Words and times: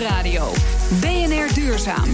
Nieuwsradio. 0.00 0.52
BNR 1.00 1.54
Duurzaam. 1.54 2.08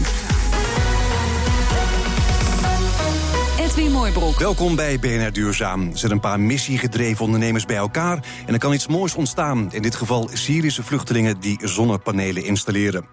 Edwin 3.58 3.92
Mooibroek. 3.92 4.38
Welkom 4.38 4.76
bij 4.76 4.98
BNR 4.98 5.32
Duurzaam. 5.32 5.90
Er 5.90 5.98
zijn 5.98 6.12
een 6.12 6.20
paar 6.20 6.40
missiegedreven 6.40 7.24
ondernemers 7.24 7.64
bij 7.64 7.76
elkaar 7.76 8.24
en 8.46 8.52
er 8.52 8.58
kan 8.58 8.72
iets 8.72 8.86
moois 8.86 9.14
ontstaan. 9.14 9.72
In 9.72 9.82
dit 9.82 9.94
geval 9.94 10.30
Syrische 10.32 10.82
vluchtelingen 10.82 11.40
die 11.40 11.58
zonnepanelen 11.62 12.44
installeren. 12.44 13.06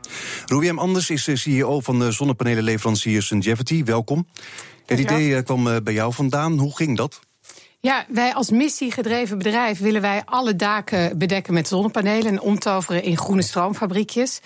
Ruiem 0.45 0.79
Anders 0.79 1.09
is 1.09 1.23
de 1.23 1.35
CEO 1.35 1.79
van 1.79 1.99
de 1.99 2.11
zonnepanelenleverancier 2.11 3.21
Sungevity. 3.21 3.83
Welkom. 3.83 4.27
Het 4.85 4.99
idee 4.99 5.35
eh, 5.35 5.43
kwam 5.43 5.67
eh, 5.67 5.75
bij 5.83 5.93
jou 5.93 6.13
vandaan. 6.13 6.57
Hoe 6.57 6.75
ging 6.75 6.97
dat? 6.97 7.19
Ja, 7.85 8.05
wij 8.07 8.33
als 8.33 8.49
missiegedreven 8.49 9.37
bedrijf 9.37 9.79
willen 9.79 10.01
wij 10.01 10.21
alle 10.25 10.55
daken 10.55 11.17
bedekken 11.17 11.53
met 11.53 11.67
zonnepanelen 11.67 12.31
en 12.31 12.41
omtoveren 12.41 13.03
in 13.03 13.17
groene 13.17 13.41
stroomfabriekjes. 13.41 14.39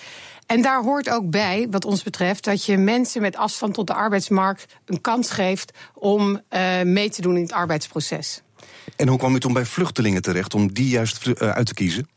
En 0.46 0.62
daar 0.62 0.84
hoort 0.84 1.10
ook 1.10 1.30
bij, 1.30 1.68
wat 1.72 1.86
ons 1.86 2.04
betreft, 2.04 2.44
dat 2.44 2.66
je 2.66 2.78
mensen 2.78 3.22
met 3.22 3.36
afstand 3.36 3.74
tot 3.74 3.88
de 3.88 3.94
arbeidsmarkt 3.94 4.76
een 4.86 5.02
kans 5.02 5.30
geeft 5.30 5.74
om 5.94 6.42
uh, 6.50 6.82
mee 6.82 7.10
te 7.10 7.22
doen 7.22 7.36
in 7.36 7.42
het 7.42 7.52
arbeidsproces. 7.52 8.42
En 8.96 9.08
hoe 9.08 9.18
kwam 9.18 9.36
u 9.36 9.40
toen 9.40 9.54
bij 9.54 9.66
vluchtelingen 9.66 10.22
terecht 10.22 10.54
om 10.54 10.74
die 10.74 10.90
juist 10.90 11.26
uh, 11.26 11.34
uit 11.34 11.66
te 11.66 11.74
kiezen? 11.74 12.08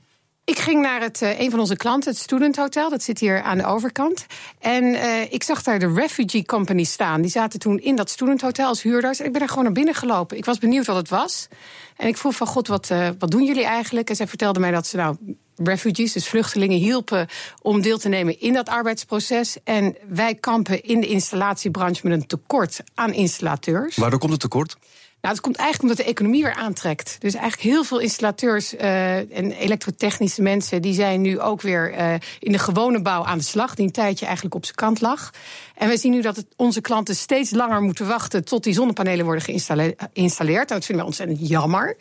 Ik 0.50 0.58
ging 0.58 0.82
naar 0.82 1.00
het, 1.00 1.22
uh, 1.22 1.40
een 1.40 1.50
van 1.50 1.60
onze 1.60 1.76
klanten, 1.76 2.10
het 2.10 2.20
Student 2.20 2.56
Hotel. 2.56 2.90
Dat 2.90 3.02
zit 3.02 3.18
hier 3.18 3.42
aan 3.42 3.58
de 3.58 3.66
overkant. 3.66 4.26
En 4.58 4.84
uh, 4.84 5.32
ik 5.32 5.42
zag 5.42 5.62
daar 5.62 5.78
de 5.78 5.92
Refugee 5.92 6.44
Company 6.44 6.84
staan. 6.84 7.20
Die 7.20 7.30
zaten 7.30 7.58
toen 7.58 7.78
in 7.78 7.96
dat 7.96 8.10
Student 8.10 8.40
Hotel 8.40 8.66
als 8.66 8.82
huurders. 8.82 9.20
En 9.20 9.26
ik 9.26 9.32
ben 9.32 9.42
er 9.42 9.48
gewoon 9.48 9.64
naar 9.64 9.72
binnen 9.72 9.94
gelopen. 9.94 10.36
Ik 10.36 10.44
was 10.44 10.58
benieuwd 10.58 10.86
wat 10.86 10.96
het 10.96 11.08
was. 11.08 11.48
En 11.96 12.08
ik 12.08 12.16
vroeg 12.16 12.36
van, 12.36 12.46
god, 12.46 12.68
wat, 12.68 12.90
uh, 12.90 13.08
wat 13.18 13.30
doen 13.30 13.44
jullie 13.44 13.64
eigenlijk? 13.64 14.10
En 14.10 14.16
zij 14.16 14.26
vertelde 14.26 14.60
mij 14.60 14.70
dat 14.70 14.86
ze 14.86 14.96
nou 14.96 15.16
refugees, 15.56 16.12
dus 16.12 16.28
vluchtelingen, 16.28 16.78
hielpen 16.78 17.28
om 17.62 17.80
deel 17.80 17.98
te 17.98 18.08
nemen 18.08 18.40
in 18.40 18.52
dat 18.52 18.68
arbeidsproces. 18.68 19.56
En 19.64 19.96
wij 20.08 20.34
kampen 20.34 20.82
in 20.82 21.00
de 21.00 21.06
installatiebranche 21.06 22.00
met 22.08 22.20
een 22.20 22.26
tekort 22.26 22.80
aan 22.94 23.12
installateurs. 23.12 23.96
Waardoor 23.96 24.18
komt 24.18 24.32
het 24.32 24.40
tekort? 24.40 24.76
Nou, 25.20 25.34
het 25.34 25.42
komt 25.42 25.56
eigenlijk 25.56 25.90
omdat 25.90 26.06
de 26.06 26.12
economie 26.12 26.42
weer 26.42 26.54
aantrekt. 26.54 27.16
Dus 27.18 27.34
eigenlijk 27.34 27.62
heel 27.62 27.84
veel 27.84 27.98
installateurs 27.98 28.74
uh, 28.74 29.16
en 29.16 29.52
elektrotechnische 29.52 30.42
mensen... 30.42 30.82
die 30.82 30.94
zijn 30.94 31.20
nu 31.20 31.40
ook 31.40 31.60
weer 31.62 31.98
uh, 31.98 32.14
in 32.38 32.52
de 32.52 32.58
gewone 32.58 33.02
bouw 33.02 33.24
aan 33.24 33.38
de 33.38 33.44
slag... 33.44 33.74
die 33.74 33.86
een 33.86 33.92
tijdje 33.92 34.24
eigenlijk 34.24 34.54
op 34.54 34.64
zijn 34.64 34.76
kant 34.76 35.00
lag. 35.00 35.30
En 35.74 35.88
we 35.88 35.96
zien 35.96 36.12
nu 36.12 36.20
dat 36.20 36.36
het, 36.36 36.46
onze 36.56 36.80
klanten 36.80 37.16
steeds 37.16 37.50
langer 37.50 37.80
moeten 37.80 38.06
wachten... 38.06 38.44
tot 38.44 38.64
die 38.64 38.74
zonnepanelen 38.74 39.24
worden 39.24 39.44
geïnstalleerd. 39.44 40.68
Nou, 40.68 40.80
dat 40.80 40.84
vinden 40.84 41.04
we 41.04 41.10
ontzettend 41.10 41.48
jammer. 41.48 41.96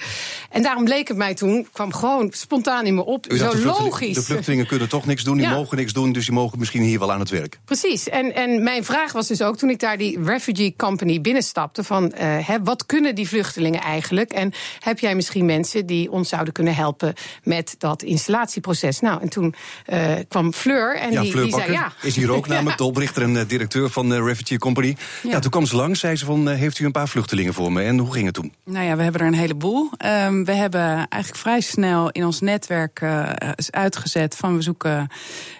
En 0.49 0.63
daarom 0.63 0.87
leek 0.87 1.07
het 1.07 1.17
mij 1.17 1.33
toen, 1.33 1.67
kwam 1.71 1.93
gewoon 1.93 2.27
spontaan 2.31 2.85
in 2.85 2.95
me 2.95 3.05
op... 3.05 3.31
U 3.31 3.37
zo 3.37 3.51
de 3.51 3.65
logisch. 3.65 4.15
De 4.15 4.21
vluchtelingen 4.21 4.67
kunnen 4.67 4.89
toch 4.89 5.05
niks 5.05 5.23
doen, 5.23 5.37
die 5.37 5.45
ja. 5.45 5.53
mogen 5.53 5.77
niks 5.77 5.93
doen... 5.93 6.11
dus 6.11 6.25
die 6.25 6.33
mogen 6.33 6.59
misschien 6.59 6.81
hier 6.81 6.99
wel 6.99 7.11
aan 7.11 7.19
het 7.19 7.29
werk. 7.29 7.59
Precies. 7.65 8.09
En, 8.09 8.35
en 8.35 8.63
mijn 8.63 8.83
vraag 8.83 9.11
was 9.11 9.27
dus 9.27 9.41
ook, 9.41 9.57
toen 9.57 9.69
ik 9.69 9.79
daar 9.79 9.97
die 9.97 10.23
Refugee 10.23 10.73
Company 10.77 11.21
binnenstapte... 11.21 11.83
van 11.83 12.03
uh, 12.03 12.47
hè, 12.47 12.63
wat 12.63 12.85
kunnen 12.85 13.08
die 13.15 13.27
vluchtelingen 13.27 13.81
eigenlijk? 13.81 14.31
En 14.31 14.53
heb 14.79 14.99
jij 14.99 15.15
misschien 15.15 15.45
mensen 15.45 15.85
die 15.85 16.11
ons 16.11 16.29
zouden 16.29 16.53
kunnen 16.53 16.75
helpen... 16.75 17.13
met 17.43 17.75
dat 17.77 18.03
installatieproces? 18.03 18.99
Nou, 18.99 19.21
en 19.21 19.29
toen 19.29 19.55
uh, 19.87 20.13
kwam 20.27 20.53
Fleur 20.53 20.95
en 20.95 21.11
ja, 21.11 21.21
die, 21.21 21.31
Fleur 21.31 21.43
die 21.43 21.51
Bakker 21.51 21.73
zei... 21.73 21.85
ja. 22.01 22.07
is 22.07 22.15
hier 22.15 22.31
ook 22.31 22.47
namelijk 22.53 22.77
de 22.77 22.83
oprichter 22.83 23.23
en 23.23 23.47
directeur 23.47 23.89
van 23.89 24.09
de 24.09 24.23
Refugee 24.23 24.57
Company. 24.57 24.95
Ja. 25.23 25.29
ja. 25.29 25.39
toen 25.39 25.51
kwam 25.51 25.65
ze 25.65 25.75
langs, 25.75 25.99
zei 25.99 26.15
ze 26.15 26.25
van, 26.25 26.47
heeft 26.47 26.79
u 26.79 26.85
een 26.85 26.91
paar 26.91 27.07
vluchtelingen 27.07 27.53
voor 27.53 27.71
me? 27.71 27.81
En 27.81 27.97
hoe 27.97 28.13
ging 28.13 28.25
het 28.25 28.33
toen? 28.33 28.53
Nou 28.65 28.85
ja, 28.85 28.95
we 28.95 29.03
hebben 29.03 29.21
er 29.21 29.27
een 29.27 29.33
heleboel. 29.33 29.89
Um, 30.05 30.45
we 30.45 30.53
hebben 30.53 30.81
eigenlijk 30.81 31.35
vrij 31.41 31.61
snel 31.61 32.09
in 32.09 32.25
ons 32.25 32.39
netwerk 32.39 33.01
uh, 33.01 33.29
uitgezet 33.69 34.35
van 34.35 34.55
we 34.55 34.61
zoeken 34.61 35.07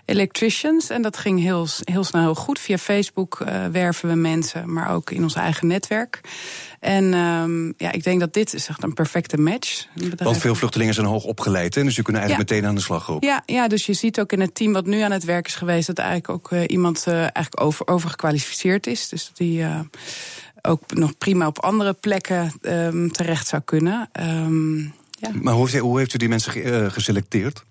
electricians. 0.06 0.90
En 0.90 1.02
dat 1.02 1.18
ging 1.18 1.40
heel, 1.40 1.68
heel 1.84 2.04
snel 2.04 2.22
heel 2.22 2.36
goed. 2.36 2.60
Via 2.60 2.78
Facebook 2.78 3.40
uh, 3.40 3.66
werven 3.66 4.10
we 4.10 4.16
mensen, 4.16 4.74
maar 4.74 4.90
ook 4.90 5.12
in 5.12 5.24
ons 5.24 5.36
eigen 5.36 5.68
netwerk. 5.68 6.22
En 6.80 7.14
um, 7.14 7.74
ja, 7.78 7.92
ik 7.92 8.04
denk 8.04 8.20
dat 8.20 8.34
dit 8.34 8.54
is 8.54 8.68
echt 8.68 8.84
een 8.84 8.94
perfecte 8.94 9.38
match. 9.38 9.86
Want 10.16 10.38
veel 10.38 10.56
vluchtelingen 10.56 10.94
zijn 10.94 11.06
hoog 11.06 11.24
opgeleid, 11.24 11.76
hè? 11.76 11.84
dus 11.84 11.96
je 11.96 12.02
kunnen 12.02 12.22
eigenlijk 12.22 12.50
ja. 12.50 12.56
meteen 12.56 12.70
aan 12.70 12.76
de 12.76 12.86
slag 12.86 13.12
ook. 13.12 13.24
Ja, 13.24 13.44
ja, 13.46 13.68
dus 13.68 13.86
je 13.86 13.94
ziet 13.94 14.20
ook 14.20 14.32
in 14.32 14.40
het 14.40 14.56
team 14.56 14.74
wat 14.74 14.86
nu 14.86 15.02
aan 15.02 15.12
het 15.12 15.24
werk 15.24 15.48
is 15.48 15.56
geweest... 15.56 15.88
dat 15.88 15.98
eigenlijk 15.98 16.30
ook 16.30 16.52
uh, 16.52 16.64
iemand 16.68 17.06
uh, 17.08 17.14
eigenlijk 17.16 17.62
over, 17.62 17.88
overgekwalificeerd 17.88 18.88
is. 18.88 19.10
Dus 19.10 19.32
die 19.34 19.60
uh, 19.60 19.80
ook 20.62 20.94
nog 20.94 21.18
prima 21.18 21.48
op 21.48 21.60
andere 21.60 21.94
plekken 21.94 22.54
um, 22.62 23.12
terecht 23.12 23.48
zou 23.48 23.62
kunnen. 23.66 24.10
Um, 24.22 24.94
ja. 25.20 25.32
Maar 25.42 25.54
hoe, 25.54 25.78
hoe 25.78 25.98
heeft 25.98 26.14
u 26.14 26.18
die 26.18 26.30
mensen 26.30 26.92
geselecteerd? 26.92 27.64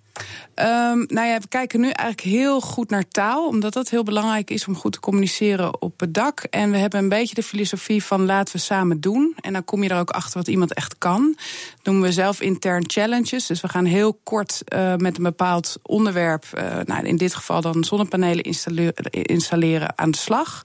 Um, 0.54 1.04
nou 1.08 1.26
ja, 1.26 1.38
we 1.38 1.48
kijken 1.48 1.80
nu 1.80 1.86
eigenlijk 1.86 2.20
heel 2.20 2.60
goed 2.60 2.90
naar 2.90 3.08
taal, 3.08 3.46
omdat 3.46 3.72
dat 3.72 3.88
heel 3.88 4.02
belangrijk 4.02 4.50
is 4.50 4.66
om 4.66 4.74
goed 4.74 4.92
te 4.92 5.00
communiceren 5.00 5.82
op 5.82 6.00
het 6.00 6.14
dak. 6.14 6.40
En 6.40 6.70
we 6.70 6.76
hebben 6.76 7.00
een 7.00 7.08
beetje 7.08 7.34
de 7.34 7.42
filosofie 7.42 8.04
van 8.04 8.24
laten 8.24 8.54
we 8.54 8.60
samen 8.60 9.00
doen. 9.00 9.36
En 9.40 9.52
dan 9.52 9.64
kom 9.64 9.82
je 9.82 9.88
er 9.88 9.98
ook 9.98 10.10
achter 10.10 10.38
wat 10.38 10.48
iemand 10.48 10.74
echt 10.74 10.98
kan. 10.98 11.34
Dat 11.36 11.84
noemen 11.84 12.02
we 12.02 12.12
zelf 12.12 12.40
intern 12.40 12.84
challenges. 12.86 13.46
Dus 13.46 13.60
we 13.60 13.68
gaan 13.68 13.84
heel 13.84 14.20
kort 14.22 14.62
uh, 14.74 14.94
met 14.94 15.16
een 15.16 15.22
bepaald 15.22 15.76
onderwerp, 15.82 16.44
uh, 16.54 16.62
nou 16.84 17.06
in 17.06 17.16
dit 17.16 17.34
geval 17.34 17.60
dan 17.60 17.84
zonnepanelen 17.84 18.44
installeren 19.10 19.98
aan 19.98 20.10
de 20.10 20.18
slag. 20.18 20.62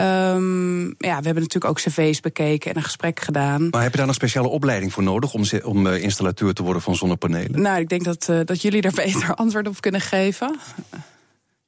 Um, 0.00 0.84
ja, 0.86 1.18
we 1.18 1.24
hebben 1.24 1.42
natuurlijk 1.42 1.64
ook 1.64 1.76
cv's 1.76 2.20
bekeken 2.20 2.70
en 2.70 2.76
een 2.76 2.82
gesprek 2.82 3.20
gedaan. 3.20 3.68
Maar 3.70 3.82
heb 3.82 3.90
je 3.90 3.98
daar 3.98 4.08
een 4.08 4.14
speciale 4.14 4.48
opleiding 4.48 4.92
voor 4.92 5.02
nodig 5.02 5.34
om, 5.34 5.42
om 5.62 5.86
uh, 5.86 6.02
installateur 6.02 6.54
te 6.54 6.62
worden 6.62 6.82
van 6.82 6.96
zonnepanelen? 6.96 7.62
Nou, 7.62 7.80
ik 7.80 7.88
denk 7.88 8.04
dat, 8.04 8.26
uh, 8.30 8.40
dat 8.44 8.62
jullie 8.62 8.80
daar 8.80 8.92
beter 9.04 9.34
antwoord 9.34 9.68
op 9.68 9.80
kunnen 9.80 10.00
geven. 10.00 10.58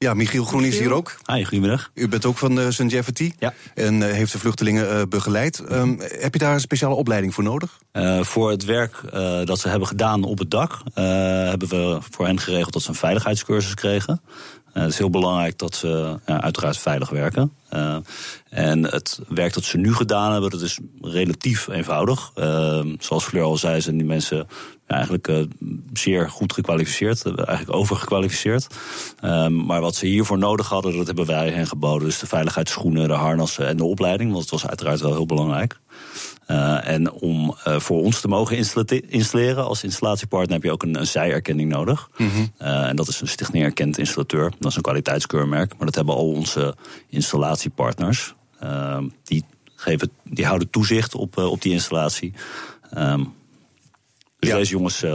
Ja, 0.01 0.13
Michiel 0.13 0.45
Groen 0.45 0.63
is 0.63 0.79
hier 0.79 0.91
ook. 0.91 1.15
Hi, 1.25 1.43
goedemiddag. 1.43 1.91
U 1.93 2.07
bent 2.07 2.25
ook 2.25 2.37
van 2.37 2.59
uh, 2.59 2.69
St. 2.69 2.91
Jeffety 2.91 3.31
ja. 3.39 3.53
en 3.75 4.01
uh, 4.01 4.11
heeft 4.11 4.31
de 4.31 4.39
vluchtelingen 4.39 4.95
uh, 4.95 5.01
begeleid. 5.09 5.63
Um, 5.71 5.99
heb 5.99 6.33
je 6.33 6.39
daar 6.39 6.53
een 6.53 6.59
speciale 6.59 6.95
opleiding 6.95 7.33
voor 7.33 7.43
nodig? 7.43 7.79
Uh, 7.93 8.23
voor 8.23 8.49
het 8.49 8.65
werk 8.65 9.01
uh, 9.05 9.45
dat 9.45 9.59
ze 9.59 9.69
hebben 9.69 9.87
gedaan 9.87 10.23
op 10.23 10.37
het 10.37 10.51
dak... 10.51 10.71
Uh, 10.71 11.03
hebben 11.49 11.67
we 11.67 11.99
voor 12.09 12.25
hen 12.25 12.39
geregeld 12.39 12.73
dat 12.73 12.81
ze 12.81 12.89
een 12.89 12.95
veiligheidscursus 12.95 13.73
kregen. 13.73 14.21
Uh, 14.79 14.85
het 14.85 14.93
is 14.93 14.99
heel 14.99 15.09
belangrijk 15.09 15.57
dat 15.57 15.75
ze 15.75 16.19
uiteraard 16.25 16.77
veilig 16.77 17.09
werken. 17.09 17.53
Uh, 17.73 17.97
en 18.49 18.83
het 18.83 19.19
werk 19.27 19.53
dat 19.53 19.63
ze 19.63 19.77
nu 19.77 19.93
gedaan 19.93 20.31
hebben, 20.31 20.49
dat 20.49 20.61
is 20.61 20.79
relatief 21.01 21.67
eenvoudig. 21.67 22.31
Uh, 22.35 22.85
zoals 22.99 23.23
Fleur 23.23 23.43
al 23.43 23.57
zei, 23.57 23.81
zijn 23.81 23.97
die 23.97 24.05
mensen 24.05 24.47
eigenlijk 24.87 25.27
uh, 25.27 25.45
zeer 25.93 26.29
goed 26.29 26.53
gekwalificeerd. 26.53 27.25
Eigenlijk 27.25 27.77
overgekwalificeerd. 27.77 28.67
Um, 29.23 29.65
maar 29.65 29.81
wat 29.81 29.95
ze 29.95 30.05
hiervoor 30.05 30.37
nodig 30.37 30.69
hadden, 30.69 30.97
dat 30.97 31.07
hebben 31.07 31.25
wij 31.25 31.49
hen 31.49 31.67
geboden. 31.67 32.07
Dus 32.07 32.19
de 32.19 32.27
veiligheidsschoenen, 32.27 33.07
de 33.07 33.13
harnassen 33.13 33.67
en 33.67 33.77
de 33.77 33.83
opleiding. 33.83 34.31
Want 34.31 34.41
het 34.41 34.51
was 34.51 34.67
uiteraard 34.67 35.01
wel 35.01 35.13
heel 35.13 35.25
belangrijk. 35.25 35.79
Uh, 36.51 36.87
en 36.87 37.11
om 37.11 37.55
uh, 37.67 37.79
voor 37.79 38.01
ons 38.01 38.21
te 38.21 38.27
mogen 38.27 38.57
installeren 39.09 39.65
als 39.65 39.83
installatiepartner 39.83 40.53
heb 40.53 40.63
je 40.63 40.71
ook 40.71 40.83
een, 40.83 40.99
een 40.99 41.07
zijerkenning 41.07 41.71
nodig. 41.71 42.09
Mm 42.17 42.29
-hmm. 42.29 42.51
uh, 42.61 42.87
en 42.87 42.95
dat 42.95 43.07
is 43.07 43.21
een 43.21 43.27
Stichting 43.27 43.63
Erkend 43.63 43.97
Installateur. 43.97 44.53
Dat 44.59 44.69
is 44.71 44.75
een 44.75 44.81
kwaliteitskeurmerk. 44.81 45.77
Maar 45.77 45.85
dat 45.85 45.95
hebben 45.95 46.15
al 46.15 46.31
onze 46.31 46.75
installatiepartners. 47.09 48.35
die, 49.23 49.43
geven, 49.75 50.11
die 50.23 50.45
houden 50.45 50.69
toezicht 50.69 51.15
op, 51.15 51.37
op 51.37 51.61
die 51.61 51.71
installatie. 51.71 52.33
Dus 54.39 54.49
ja. 54.49 54.55
deze 54.55 54.71
jongens 54.71 55.05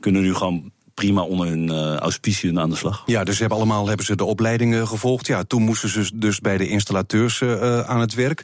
kunnen 0.00 0.22
nu 0.22 0.34
gewoon 0.34 0.72
prima 1.00 1.22
onder 1.22 1.46
hun 1.46 1.68
uh, 1.68 1.96
auspiciën 1.96 2.60
aan 2.60 2.70
de 2.70 2.76
slag. 2.76 3.02
Ja, 3.06 3.24
dus 3.24 3.34
ze 3.34 3.40
hebben 3.40 3.58
allemaal 3.58 3.88
hebben 3.88 4.06
ze 4.06 4.16
de 4.16 4.24
opleidingen 4.24 4.88
gevolgd. 4.88 5.26
Ja, 5.26 5.44
toen 5.44 5.62
moesten 5.62 5.88
ze 5.88 6.10
dus 6.14 6.40
bij 6.40 6.56
de 6.56 6.68
installateurs 6.68 7.40
uh, 7.40 7.80
aan 7.80 8.00
het 8.00 8.14
werk. 8.14 8.42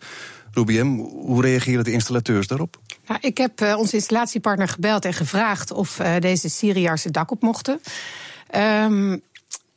Rubiem, 0.57 0.99
hoe 0.99 1.43
reageren 1.43 1.85
de 1.85 1.93
installateurs 1.93 2.47
daarop? 2.47 2.81
Nou, 3.07 3.21
ik 3.23 3.39
heb 3.39 3.61
uh, 3.61 3.79
onze 3.79 3.95
installatiepartner 3.95 4.69
gebeld 4.69 5.05
en 5.05 5.13
gevraagd 5.13 5.73
of 5.73 6.01
uh, 6.01 6.15
deze 6.19 6.49
Syriërs 6.49 7.03
dak 7.03 7.31
op 7.31 7.43
mochten. 7.43 7.81
Um, 8.57 9.21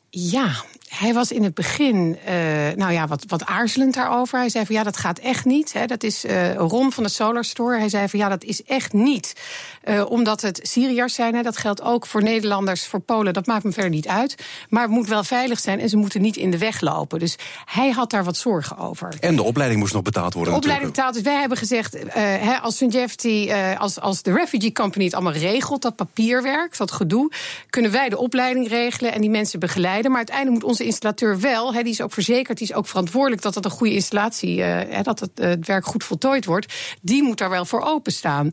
ja, 0.09 0.63
hij 0.89 1.13
was 1.13 1.31
in 1.31 1.43
het 1.43 1.53
begin 1.53 1.95
uh, 1.95 2.33
nou 2.75 2.91
ja, 2.91 3.07
wat, 3.07 3.23
wat 3.27 3.45
aarzelend 3.45 3.93
daarover. 3.93 4.39
Hij 4.39 4.49
zei 4.49 4.65
van 4.65 4.75
ja, 4.75 4.83
dat 4.83 4.97
gaat 4.97 5.19
echt 5.19 5.45
niet. 5.45 5.73
Hè. 5.73 5.85
Dat 5.85 6.03
is 6.03 6.25
uh, 6.25 6.55
Ron 6.55 6.91
van 6.91 7.03
de 7.03 7.09
Solar 7.09 7.45
Store. 7.45 7.77
Hij 7.77 7.89
zei 7.89 8.07
van 8.07 8.19
ja, 8.19 8.29
dat 8.29 8.43
is 8.43 8.63
echt 8.63 8.93
niet. 8.93 9.33
Uh, 9.83 10.05
omdat 10.09 10.41
het 10.41 10.59
Syriërs 10.63 11.13
zijn. 11.13 11.35
Hè. 11.35 11.41
Dat 11.41 11.57
geldt 11.57 11.81
ook 11.81 12.05
voor 12.05 12.23
Nederlanders, 12.23 12.85
voor 12.85 12.99
Polen. 12.99 13.33
Dat 13.33 13.45
maakt 13.45 13.63
me 13.63 13.71
verder 13.71 13.91
niet 13.91 14.07
uit. 14.07 14.35
Maar 14.69 14.81
het 14.81 14.91
moet 14.91 15.07
wel 15.07 15.23
veilig 15.23 15.59
zijn 15.59 15.79
en 15.79 15.89
ze 15.89 15.97
moeten 15.97 16.21
niet 16.21 16.37
in 16.37 16.51
de 16.51 16.57
weg 16.57 16.81
lopen. 16.81 17.19
Dus 17.19 17.35
hij 17.65 17.89
had 17.89 18.09
daar 18.09 18.23
wat 18.23 18.37
zorgen 18.37 18.77
over. 18.77 19.13
En 19.19 19.35
de 19.35 19.43
opleiding 19.43 19.79
moest 19.79 19.93
nog 19.93 20.03
betaald 20.03 20.33
worden. 20.33 20.53
De 20.53 20.59
opleiding 20.59 20.91
betaald. 20.91 21.13
Dus 21.13 21.23
wij 21.23 21.39
hebben 21.39 21.57
gezegd, 21.57 21.97
hè, 22.13 22.57
als 22.57 22.77
Sungevity, 22.77 23.51
als, 23.77 23.99
als 23.99 24.21
de 24.21 24.33
Refugee 24.33 24.71
Company 24.71 25.05
het 25.05 25.13
allemaal 25.13 25.33
regelt, 25.33 25.81
dat 25.81 25.95
papierwerk, 25.95 26.77
dat 26.77 26.91
gedoe, 26.91 27.31
kunnen 27.69 27.91
wij 27.91 28.09
de 28.09 28.17
opleiding 28.17 28.67
regelen 28.67 29.13
en 29.13 29.21
die 29.21 29.29
mensen 29.29 29.59
begeleiden. 29.59 30.11
Maar 30.11 30.17
uiteindelijk 30.17 30.55
moet 30.55 30.78
onze 30.79 30.91
installateur 30.91 31.39
wel, 31.39 31.71
die 31.71 31.91
is 31.91 32.01
ook 32.01 32.13
verzekerd, 32.13 32.57
die 32.57 32.67
is 32.67 32.73
ook 32.73 32.87
verantwoordelijk 32.87 33.41
dat 33.41 33.55
het 33.55 33.65
een 33.65 33.71
goede 33.71 33.93
installatie, 33.93 34.57
uh, 34.57 35.01
dat 35.01 35.19
het, 35.19 35.29
uh, 35.35 35.47
het 35.47 35.67
werk 35.67 35.85
goed 35.85 36.03
voltooid 36.03 36.45
wordt. 36.45 36.73
Die 37.01 37.23
moet 37.23 37.37
daar 37.37 37.49
wel 37.49 37.65
voor 37.65 37.81
openstaan. 37.81 38.45
Uh, 38.45 38.51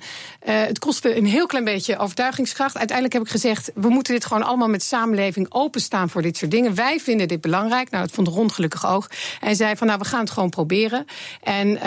het 0.61 0.79
kostte 0.79 1.17
een 1.17 1.27
heel 1.27 1.47
klein 1.47 1.65
beetje 1.65 1.99
overtuigingskracht. 1.99 2.77
Uiteindelijk 2.77 3.17
heb 3.17 3.25
ik 3.25 3.31
gezegd: 3.31 3.71
we 3.75 3.89
moeten 3.89 4.15
dit 4.15 4.25
gewoon 4.25 4.43
allemaal 4.43 4.69
met 4.69 4.83
samenleving 4.83 5.47
openstaan 5.49 6.11
voor 6.11 6.23
dit 6.23 6.37
soort 6.37 6.51
dingen. 6.51 6.75
Wij 6.75 7.01
vinden 7.01 7.29
dit 7.29 7.41
belangrijk. 7.41 7.91
Nou, 7.91 8.05
dat 8.05 8.15
vond 8.15 8.29
Ron 8.29 8.53
gelukkig 8.53 8.87
ook. 8.87 9.11
En 9.41 9.57
zei 9.57 9.77
van 9.77 9.87
nou, 9.87 9.99
we 9.99 10.05
gaan 10.05 10.21
het 10.21 10.31
gewoon 10.31 10.51
proberen. 10.51 11.05
En, 11.43 11.81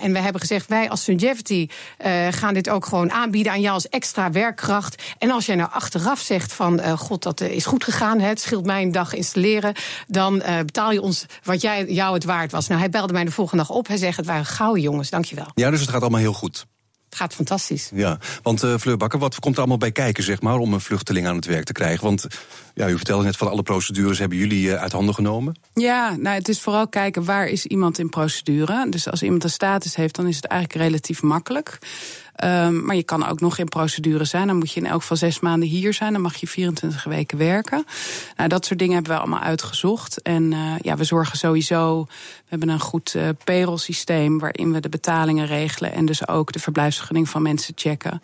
en 0.00 0.12
we 0.12 0.18
hebben 0.18 0.40
gezegd: 0.40 0.68
wij 0.68 0.90
als 0.90 1.04
Sungevity 1.04 1.68
gaan 2.30 2.54
dit 2.54 2.68
ook 2.68 2.86
gewoon 2.86 3.12
aanbieden 3.12 3.52
aan 3.52 3.60
jou 3.60 3.74
als 3.74 3.88
extra 3.88 4.30
werkkracht. 4.30 5.02
En 5.18 5.30
als 5.30 5.46
jij 5.46 5.56
nou 5.56 5.70
achteraf 5.72 6.20
zegt 6.20 6.52
van 6.52 6.98
god, 6.98 7.22
dat 7.22 7.40
is 7.40 7.66
goed 7.66 7.84
gegaan, 7.84 8.20
het 8.20 8.40
scheelt 8.40 8.66
mij 8.66 8.82
een 8.82 8.92
dag 8.92 9.14
installeren, 9.14 9.74
dan 10.06 10.42
betaal 10.64 10.92
je 10.92 11.00
ons 11.00 11.26
wat 11.42 11.60
jij, 11.60 11.86
jou 11.86 12.14
het 12.14 12.24
waard 12.24 12.52
was. 12.52 12.66
Nou, 12.66 12.80
hij 12.80 12.90
belde 12.90 13.12
mij 13.12 13.24
de 13.24 13.30
volgende 13.30 13.64
dag 13.64 13.76
op. 13.76 13.86
Hij 13.86 13.96
zegt: 13.96 14.16
het 14.16 14.26
waren 14.26 14.46
gouden 14.46 14.82
jongens, 14.82 15.10
dankjewel. 15.10 15.50
Ja, 15.54 15.70
dus 15.70 15.80
het 15.80 15.88
gaat 15.88 16.00
allemaal 16.00 16.20
heel 16.20 16.32
goed. 16.32 16.66
Het 17.06 17.14
gaat 17.14 17.34
fantastisch. 17.34 17.90
Ja, 17.94 18.18
want 18.42 18.62
uh, 18.62 18.76
Fleur 18.76 18.96
Bakker, 18.96 19.18
wat 19.18 19.38
komt 19.38 19.54
er 19.54 19.60
allemaal 19.60 19.78
bij 19.78 19.92
kijken, 19.92 20.22
zeg 20.24 20.40
maar, 20.40 20.58
om 20.58 20.72
een 20.72 20.80
vluchteling 20.80 21.26
aan 21.26 21.36
het 21.36 21.44
werk 21.44 21.64
te 21.64 21.72
krijgen? 21.72 22.04
Want 22.04 22.26
ja, 22.74 22.88
u 22.88 22.96
vertelde 22.96 23.24
net 23.24 23.36
van 23.36 23.50
alle 23.50 23.62
procedures 23.62 24.18
hebben 24.18 24.38
jullie 24.38 24.66
uh, 24.66 24.74
uit 24.74 24.92
handen 24.92 25.14
genomen. 25.14 25.58
Ja, 25.74 26.16
nou, 26.16 26.36
het 26.36 26.48
is 26.48 26.60
vooral 26.60 26.88
kijken 26.88 27.24
waar 27.24 27.46
is 27.46 27.66
iemand 27.66 27.98
in 27.98 28.08
procedure. 28.08 28.86
Dus 28.90 29.10
als 29.10 29.22
iemand 29.22 29.44
een 29.44 29.50
status 29.50 29.96
heeft, 29.96 30.14
dan 30.14 30.26
is 30.26 30.36
het 30.36 30.44
eigenlijk 30.44 30.82
relatief 30.82 31.22
makkelijk. 31.22 31.78
Um, 32.44 32.84
maar 32.84 32.96
je 32.96 33.02
kan 33.02 33.26
ook 33.26 33.40
nog 33.40 33.58
in 33.58 33.68
procedure 33.68 34.24
zijn. 34.24 34.46
Dan 34.46 34.56
moet 34.56 34.72
je 34.72 34.80
in 34.80 34.86
elk 34.86 35.00
geval 35.00 35.16
zes 35.16 35.40
maanden 35.40 35.68
hier 35.68 35.94
zijn. 35.94 36.12
Dan 36.12 36.22
mag 36.22 36.36
je 36.36 36.46
24 36.46 37.04
weken 37.04 37.38
werken. 37.38 37.84
Nou, 38.36 38.48
dat 38.48 38.64
soort 38.66 38.78
dingen 38.78 38.94
hebben 38.94 39.12
we 39.12 39.18
allemaal 39.18 39.40
uitgezocht. 39.40 40.22
En 40.22 40.52
uh, 40.52 40.74
ja, 40.80 40.96
we 40.96 41.04
zorgen 41.04 41.38
sowieso. 41.38 42.04
We 42.04 42.44
hebben 42.48 42.68
een 42.68 42.80
goed 42.80 43.14
uh, 43.14 43.28
payroll 43.44 43.78
systeem 43.78 44.38
waarin 44.38 44.72
we 44.72 44.80
de 44.80 44.88
betalingen 44.88 45.46
regelen. 45.46 45.92
En 45.92 46.06
dus 46.06 46.28
ook 46.28 46.52
de 46.52 46.58
verblijfsvergunning 46.58 47.28
van 47.28 47.42
mensen 47.42 47.72
checken. 47.76 48.22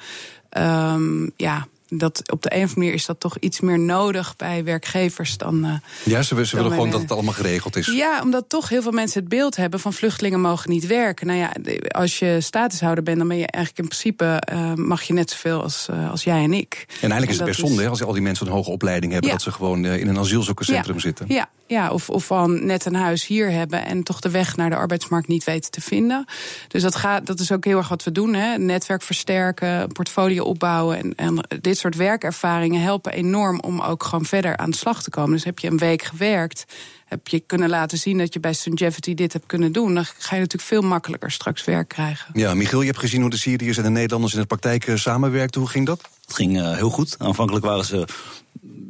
Um, 0.58 1.32
ja, 1.36 1.66
dat 1.98 2.30
op 2.32 2.42
de 2.42 2.50
een 2.50 2.56
of 2.56 2.62
andere 2.62 2.78
manier 2.78 2.94
is 2.94 3.06
dat 3.06 3.20
toch 3.20 3.36
iets 3.38 3.60
meer 3.60 3.78
nodig 3.78 4.36
bij 4.36 4.64
werkgevers 4.64 5.36
dan. 5.36 5.64
Uh, 5.64 5.72
ja, 6.04 6.22
ze, 6.22 6.34
willen 6.34 6.70
gewoon 6.70 6.90
dat 6.90 7.00
het 7.00 7.10
allemaal 7.10 7.32
geregeld 7.32 7.76
is. 7.76 7.86
Ja, 7.86 8.20
omdat 8.22 8.48
toch 8.48 8.68
heel 8.68 8.82
veel 8.82 8.92
mensen 8.92 9.20
het 9.20 9.28
beeld 9.28 9.56
hebben 9.56 9.80
van 9.80 9.92
vluchtelingen 9.92 10.40
mogen 10.40 10.70
niet 10.70 10.86
werken. 10.86 11.26
Nou 11.26 11.38
ja, 11.38 11.52
als 11.88 12.18
je 12.18 12.40
statushouder 12.40 13.04
bent, 13.04 13.18
dan 13.18 13.28
ben 13.28 13.36
je 13.36 13.46
eigenlijk 13.46 13.78
in 13.78 13.98
principe 13.98 14.42
uh, 14.52 14.74
mag 14.74 15.02
je 15.02 15.12
net 15.12 15.30
zoveel 15.30 15.62
als, 15.62 15.86
uh, 15.90 16.10
als 16.10 16.24
jij 16.24 16.42
en 16.42 16.52
ik. 16.52 16.84
En 16.88 17.10
eigenlijk 17.10 17.30
is 17.30 17.36
het 17.36 17.46
best 17.46 17.60
zonde 17.60 17.82
is... 17.82 17.88
als 17.88 18.02
al 18.02 18.12
die 18.12 18.22
mensen 18.22 18.46
een 18.46 18.52
hoge 18.52 18.70
opleiding 18.70 19.12
hebben, 19.12 19.30
ja. 19.30 19.36
dat 19.36 19.44
ze 19.44 19.52
gewoon 19.52 19.84
in 19.84 20.08
een 20.08 20.18
asielzoekerscentrum 20.18 20.94
ja. 20.94 21.00
zitten. 21.00 21.26
Ja, 21.28 21.48
ja 21.66 21.90
of, 21.90 22.10
of 22.10 22.24
van 22.24 22.66
net 22.66 22.84
een 22.84 22.94
huis 22.94 23.26
hier 23.26 23.50
hebben 23.50 23.86
en 23.86 24.02
toch 24.02 24.20
de 24.20 24.30
weg 24.30 24.56
naar 24.56 24.70
de 24.70 24.76
arbeidsmarkt 24.76 25.28
niet 25.28 25.44
weten 25.44 25.70
te 25.70 25.80
vinden. 25.80 26.24
Dus 26.68 26.82
dat, 26.82 26.94
gaat, 26.94 27.26
dat 27.26 27.40
is 27.40 27.52
ook 27.52 27.64
heel 27.64 27.76
erg 27.76 27.88
wat 27.88 28.04
we 28.04 28.12
doen. 28.12 28.34
Hè? 28.34 28.58
Netwerk 28.58 29.02
versterken, 29.02 29.92
portfolio 29.92 30.44
opbouwen 30.44 30.96
en, 30.98 31.14
en 31.14 31.60
dit 31.60 31.78
soort 31.82 31.96
werkervaringen 31.96 32.82
helpen 32.82 33.12
enorm 33.12 33.61
om 33.61 33.81
ook 33.81 34.05
gewoon 34.05 34.25
verder 34.25 34.56
aan 34.56 34.70
de 34.70 34.76
slag 34.76 35.02
te 35.02 35.11
komen. 35.11 35.32
Dus 35.32 35.44
heb 35.44 35.58
je 35.58 35.69
een 35.69 35.79
week 35.79 36.02
gewerkt, 36.02 36.64
heb 37.05 37.29
je 37.29 37.40
kunnen 37.40 37.69
laten 37.69 37.99
zien 37.99 38.19
dat 38.19 38.32
je 38.32 38.40
bij 38.40 38.52
Sungevity 38.52 39.14
dit 39.14 39.32
hebt 39.32 39.46
kunnen 39.46 39.73
doen, 39.73 39.94
dan 39.94 40.05
ga 40.05 40.34
je 40.34 40.40
natuurlijk 40.40 40.69
veel 40.69 40.82
makkelijker 40.82 41.31
straks 41.31 41.64
werk 41.64 41.88
krijgen. 41.88 42.31
Ja, 42.32 42.55
Michiel, 42.55 42.81
je 42.81 42.87
hebt 42.87 42.99
gezien 42.99 43.20
hoe 43.20 43.31
de 43.31 43.37
Syriërs 43.37 43.76
en 43.76 43.82
de 43.82 43.90
Nederlanders 43.90 44.34
in 44.34 44.40
de 44.40 44.46
praktijk 44.46 44.90
samenwerkten. 44.94 45.61
Hoe 45.61 45.70
ging 45.70 45.87
dat? 45.87 46.00
Het 46.25 46.34
ging 46.34 46.56
uh, 46.56 46.76
heel 46.76 46.90
goed. 46.90 47.17
Aanvankelijk 47.19 47.64
waren 47.64 47.84
ze 47.84 48.06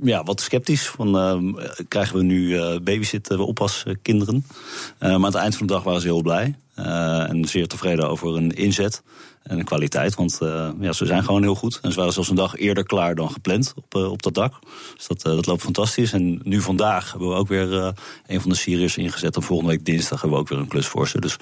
ja, 0.03 0.23
wat 0.23 0.41
sceptisch. 0.41 0.87
Van, 0.87 1.17
uh, 1.17 1.65
krijgen 1.89 2.17
we 2.17 2.23
nu 2.23 2.49
uh, 2.49 2.79
babysitten, 2.79 3.37
we 3.39 3.45
oppaskinderen? 3.45 4.47
Uh, 4.55 5.09
maar 5.09 5.11
aan 5.11 5.25
het 5.25 5.35
eind 5.35 5.57
van 5.57 5.67
de 5.67 5.73
dag 5.73 5.83
waren 5.83 6.01
ze 6.01 6.07
heel 6.07 6.23
blij. 6.23 6.55
En 6.75 7.45
zeer 7.45 7.67
tevreden 7.67 8.09
over 8.09 8.37
een 8.37 8.51
inzet 8.51 9.03
en 9.43 9.59
een 9.59 9.65
kwaliteit. 9.65 10.15
Want 10.15 10.39
ja, 10.81 10.93
ze 10.93 11.07
zijn 11.07 11.25
gewoon 11.25 11.43
heel 11.43 11.55
goed. 11.55 11.79
En 11.83 11.91
ze 11.91 11.97
waren 11.97 12.13
zelfs 12.13 12.29
een 12.29 12.37
dag 12.37 12.57
eerder 12.57 12.85
klaar 12.85 13.15
dan 13.15 13.31
gepland 13.31 13.75
op, 13.77 13.95
op 13.95 14.23
dat 14.23 14.35
dak. 14.35 14.55
Dus 14.97 15.07
dat, 15.07 15.23
dat 15.23 15.47
loopt 15.47 15.63
fantastisch. 15.63 16.13
En 16.13 16.41
nu 16.43 16.61
vandaag 16.61 17.11
hebben 17.11 17.29
we 17.29 17.35
ook 17.35 17.49
weer 17.49 17.95
een 18.27 18.41
van 18.41 18.51
de 18.51 18.57
Syriërs 18.57 18.97
ingezet. 18.97 19.37
En 19.37 19.43
volgende 19.43 19.73
week 19.73 19.85
dinsdag 19.85 20.21
hebben 20.21 20.39
we 20.39 20.45
ook 20.45 20.51
weer 20.51 20.59
een 20.59 20.69
klus 20.69 20.87
voor 20.87 21.09
ze. 21.09 21.21
Dus 21.21 21.37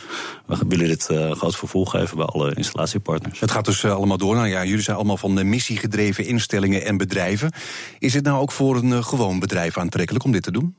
we 0.46 0.56
willen 0.68 0.86
dit 0.86 1.04
groot 1.30 1.56
vervolg 1.56 1.90
geven 1.90 2.16
bij 2.16 2.26
alle 2.26 2.54
installatiepartners. 2.54 3.40
Het 3.40 3.50
gaat 3.50 3.64
dus 3.64 3.84
allemaal 3.84 4.18
door. 4.18 4.34
Nou 4.34 4.48
ja, 4.48 4.64
jullie 4.64 4.82
zijn 4.82 4.96
allemaal 4.96 5.16
van 5.16 5.34
de 5.34 5.44
missiegedreven 5.44 6.26
instellingen 6.26 6.84
en 6.84 6.96
bedrijven. 6.96 7.52
Is 7.98 8.14
het 8.14 8.24
nou 8.24 8.40
ook 8.40 8.52
voor 8.52 8.76
een 8.76 8.90
uh, 8.90 9.02
gewoon 9.02 9.38
bedrijf 9.38 9.78
aantrekkelijk 9.78 10.24
om 10.24 10.32
dit 10.32 10.42
te 10.42 10.52
doen? 10.52 10.76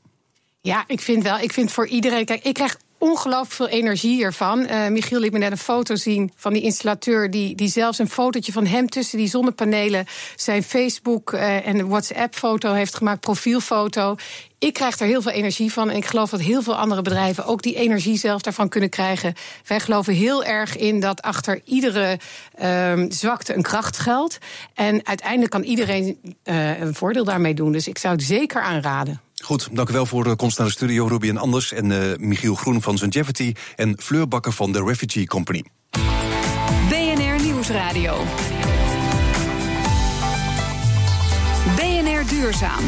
Ja, 0.60 0.84
ik 0.86 1.00
vind 1.00 1.22
wel. 1.22 1.38
Ik 1.38 1.52
vind 1.52 1.72
voor 1.72 1.86
iedereen. 1.86 2.24
Kijk, 2.24 2.44
ik 2.44 2.54
krijg 2.54 2.76
ongelooflijk 3.02 3.52
veel 3.52 3.68
energie 3.68 4.24
ervan. 4.24 4.60
Uh, 4.60 4.88
Michiel 4.88 5.20
liet 5.20 5.32
me 5.32 5.38
net 5.38 5.50
een 5.50 5.58
foto 5.58 5.94
zien 5.94 6.32
van 6.36 6.52
die 6.52 6.62
installateur... 6.62 7.30
Die, 7.30 7.54
die 7.54 7.68
zelfs 7.68 7.98
een 7.98 8.08
fotootje 8.08 8.52
van 8.52 8.66
hem 8.66 8.88
tussen 8.88 9.18
die 9.18 9.28
zonnepanelen... 9.28 10.06
zijn 10.36 10.62
Facebook- 10.62 11.32
uh, 11.32 11.66
en 11.66 11.88
WhatsApp-foto 11.88 12.72
heeft 12.72 12.94
gemaakt, 12.94 13.20
profielfoto. 13.20 14.16
Ik 14.58 14.72
krijg 14.72 14.98
er 14.98 15.06
heel 15.06 15.22
veel 15.22 15.32
energie 15.32 15.72
van. 15.72 15.90
En 15.90 15.96
ik 15.96 16.04
geloof 16.04 16.30
dat 16.30 16.40
heel 16.40 16.62
veel 16.62 16.76
andere 16.76 17.02
bedrijven 17.02 17.44
ook 17.44 17.62
die 17.62 17.74
energie 17.74 18.18
zelf 18.18 18.42
daarvan 18.42 18.68
kunnen 18.68 18.90
krijgen. 18.90 19.34
Wij 19.66 19.80
geloven 19.80 20.14
heel 20.14 20.44
erg 20.44 20.76
in 20.76 21.00
dat 21.00 21.22
achter 21.22 21.60
iedere 21.64 22.18
uh, 22.62 23.04
zwakte 23.08 23.54
een 23.54 23.62
kracht 23.62 23.98
geldt. 23.98 24.38
En 24.74 25.06
uiteindelijk 25.06 25.50
kan 25.50 25.62
iedereen 25.62 26.18
uh, 26.44 26.80
een 26.80 26.94
voordeel 26.94 27.24
daarmee 27.24 27.54
doen. 27.54 27.72
Dus 27.72 27.88
ik 27.88 27.98
zou 27.98 28.14
het 28.14 28.24
zeker 28.24 28.60
aanraden. 28.60 29.20
Goed, 29.42 29.68
dank 29.72 29.88
u 29.88 29.92
wel 29.92 30.06
voor 30.06 30.24
de 30.24 30.36
komst 30.36 30.58
naar 30.58 30.66
de 30.66 30.72
studio, 30.72 31.06
Ruby 31.06 31.28
en 31.28 31.36
Anders. 31.36 31.72
En 31.72 31.90
uh, 31.90 32.16
Michiel 32.16 32.54
Groen 32.54 32.82
van 32.82 32.98
Zongevity 32.98 33.52
en 33.76 33.96
Fleur 34.00 34.28
Bakker 34.28 34.52
van 34.52 34.72
de 34.72 34.84
Refugee 34.84 35.26
Company. 35.26 35.64
BNR 36.88 37.42
Nieuwsradio. 37.44 38.24
BNR 41.76 42.28
Duurzaam. 42.28 42.84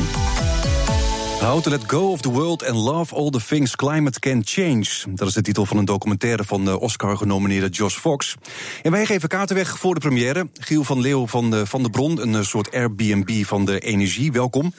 How 1.41 1.63
to 1.63 1.71
let 1.71 1.83
go 1.87 2.11
of 2.11 2.21
the 2.21 2.31
world 2.31 2.67
and 2.67 2.77
love 2.77 3.15
all 3.15 3.31
the 3.31 3.41
things 3.49 3.77
climate 3.77 4.21
can 4.21 4.43
change. 4.45 4.87
Dat 5.15 5.29
is 5.29 5.35
de 5.35 5.43
titel 5.43 5.67
van 5.67 5.77
een 5.77 5.85
documentaire 5.85 6.45
van 6.45 6.65
de 6.65 6.81
Oscar-genomineerde 6.81 7.69
Josh 7.69 7.97
Fox. 7.97 8.35
En 8.83 8.91
wij 8.91 9.07
geven 9.07 9.29
kaarten 9.29 9.57
weg 9.57 9.79
voor 9.79 9.95
de 9.95 10.01
première. 10.01 10.49
Giel 10.53 10.85
van 10.85 11.01
Leeuw 11.01 11.27
van 11.27 11.51
de, 11.51 11.67
van 11.67 11.83
de 11.83 11.91
Bron, 11.91 12.35
een 12.35 12.45
soort 12.45 12.73
Airbnb 12.73 13.45
van 13.45 13.65
de 13.65 13.79
energie. 13.81 14.33
Welkom. 14.33 14.73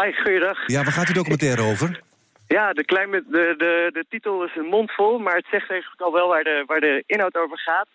Hi, 0.00 0.12
goeiedag. 0.12 0.66
Ja, 0.66 0.82
waar 0.82 0.92
gaat 0.92 1.06
die 1.06 1.14
documentaire 1.14 1.62
over? 1.62 2.00
Ja, 2.48 2.72
de, 2.72 2.82
de, 2.84 3.54
de, 3.58 3.90
de 3.92 4.04
titel 4.08 4.44
is 4.44 4.56
een 4.56 4.66
mond 4.66 4.92
vol, 4.92 5.18
maar 5.18 5.36
het 5.36 5.46
zegt 5.50 5.70
eigenlijk 5.70 6.00
al 6.00 6.12
wel 6.12 6.28
waar 6.28 6.44
de, 6.44 6.62
waar 6.66 6.80
de 6.80 7.02
inhoud 7.06 7.36
over 7.36 7.58
gaat. 7.58 7.86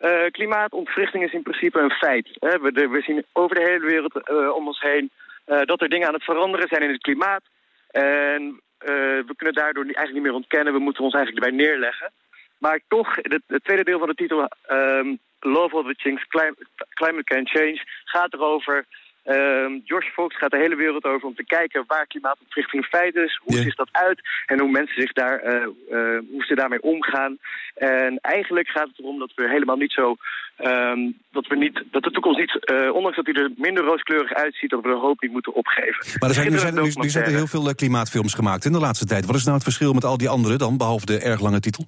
Uh, 0.00 0.30
klimaatontwrichting 0.30 1.24
is 1.24 1.32
in 1.32 1.42
principe 1.42 1.78
een 1.78 1.90
feit. 1.90 2.28
Hè. 2.32 2.58
We, 2.58 2.72
de, 2.72 2.88
we 2.88 3.00
zien 3.00 3.24
over 3.32 3.56
de 3.56 3.62
hele 3.62 3.86
wereld 3.86 4.28
uh, 4.30 4.54
om 4.54 4.66
ons 4.66 4.80
heen 4.80 5.10
uh, 5.46 5.62
dat 5.64 5.80
er 5.80 5.88
dingen 5.88 6.08
aan 6.08 6.14
het 6.14 6.24
veranderen 6.24 6.68
zijn 6.68 6.82
in 6.82 6.92
het 6.92 7.02
klimaat. 7.02 7.42
En 7.90 8.60
we 8.78 9.34
kunnen 9.36 9.54
daardoor 9.54 9.84
eigenlijk 9.84 10.12
niet 10.12 10.22
meer 10.22 10.40
ontkennen. 10.42 10.72
We 10.72 10.78
moeten 10.78 11.04
ons 11.04 11.14
eigenlijk 11.14 11.44
erbij 11.44 11.66
neerleggen. 11.66 12.10
Maar 12.58 12.80
toch, 12.88 13.14
het, 13.14 13.42
het 13.46 13.64
tweede 13.64 13.84
deel 13.84 13.98
van 13.98 14.08
de 14.08 14.14
titel, 14.14 14.48
um, 14.70 15.18
Love 15.40 15.76
of 15.76 15.86
the 15.86 15.94
Things, 15.94 16.26
Climate, 16.26 16.66
Climate 16.88 17.24
Can 17.24 17.46
Change, 17.48 17.82
gaat 18.04 18.34
erover 18.34 18.84
Uh, 19.26 19.80
George 19.84 20.10
Fox 20.12 20.38
gaat 20.38 20.50
de 20.50 20.56
hele 20.56 20.76
wereld 20.76 21.04
over 21.04 21.28
om 21.28 21.34
te 21.34 21.44
kijken 21.44 21.84
waar 21.86 22.06
klimaatontwrichting 22.06 22.84
feit 22.84 23.14
is. 23.14 23.40
Hoe 23.42 23.52
yeah. 23.52 23.64
ziet 23.64 23.76
dat 23.76 23.88
uit 23.92 24.20
en 24.46 24.60
hoe 24.60 24.70
mensen 24.70 25.00
zich 25.00 25.12
daar, 25.12 25.44
uh, 25.44 25.66
uh, 25.90 26.18
hoe 26.30 26.44
ze 26.44 26.54
daarmee 26.54 26.82
omgaan. 26.82 27.38
En 27.74 28.18
eigenlijk 28.20 28.68
gaat 28.68 28.86
het 28.86 28.98
erom 28.98 29.18
dat 29.18 29.32
we 29.34 29.48
helemaal 29.48 29.76
niet 29.76 29.92
zo, 29.92 30.16
um, 30.64 31.18
dat 31.30 31.46
we 31.46 31.56
niet, 31.56 31.82
dat 31.90 32.02
de 32.02 32.10
toekomst 32.10 32.38
niet, 32.38 32.70
uh, 32.70 32.94
ondanks 32.94 33.16
dat 33.16 33.24
die 33.24 33.34
er 33.34 33.50
minder 33.56 33.84
rooskleurig 33.84 34.34
uitziet, 34.34 34.70
dat 34.70 34.82
we 34.82 34.88
de 34.88 34.94
hoop 34.94 35.20
niet 35.20 35.32
moeten 35.32 35.54
opgeven. 35.54 36.06
Maar 36.18 36.28
er 36.28 36.34
zijn, 36.34 36.50
nu, 36.50 36.58
zijn, 36.58 36.74
nu, 36.74 36.90
nu 36.94 37.08
zijn 37.08 37.24
er 37.24 37.30
heel 37.30 37.46
veel 37.46 37.74
klimaatfilms 37.74 38.34
gemaakt 38.34 38.64
in 38.64 38.72
de 38.72 38.78
laatste 38.78 39.06
tijd. 39.06 39.26
Wat 39.26 39.36
is 39.36 39.42
nou 39.42 39.54
het 39.54 39.64
verschil 39.64 39.92
met 39.92 40.04
al 40.04 40.18
die 40.18 40.28
andere 40.28 40.56
dan, 40.56 40.76
behalve 40.76 41.06
de 41.06 41.18
erg 41.18 41.40
lange 41.40 41.60
titel? 41.60 41.86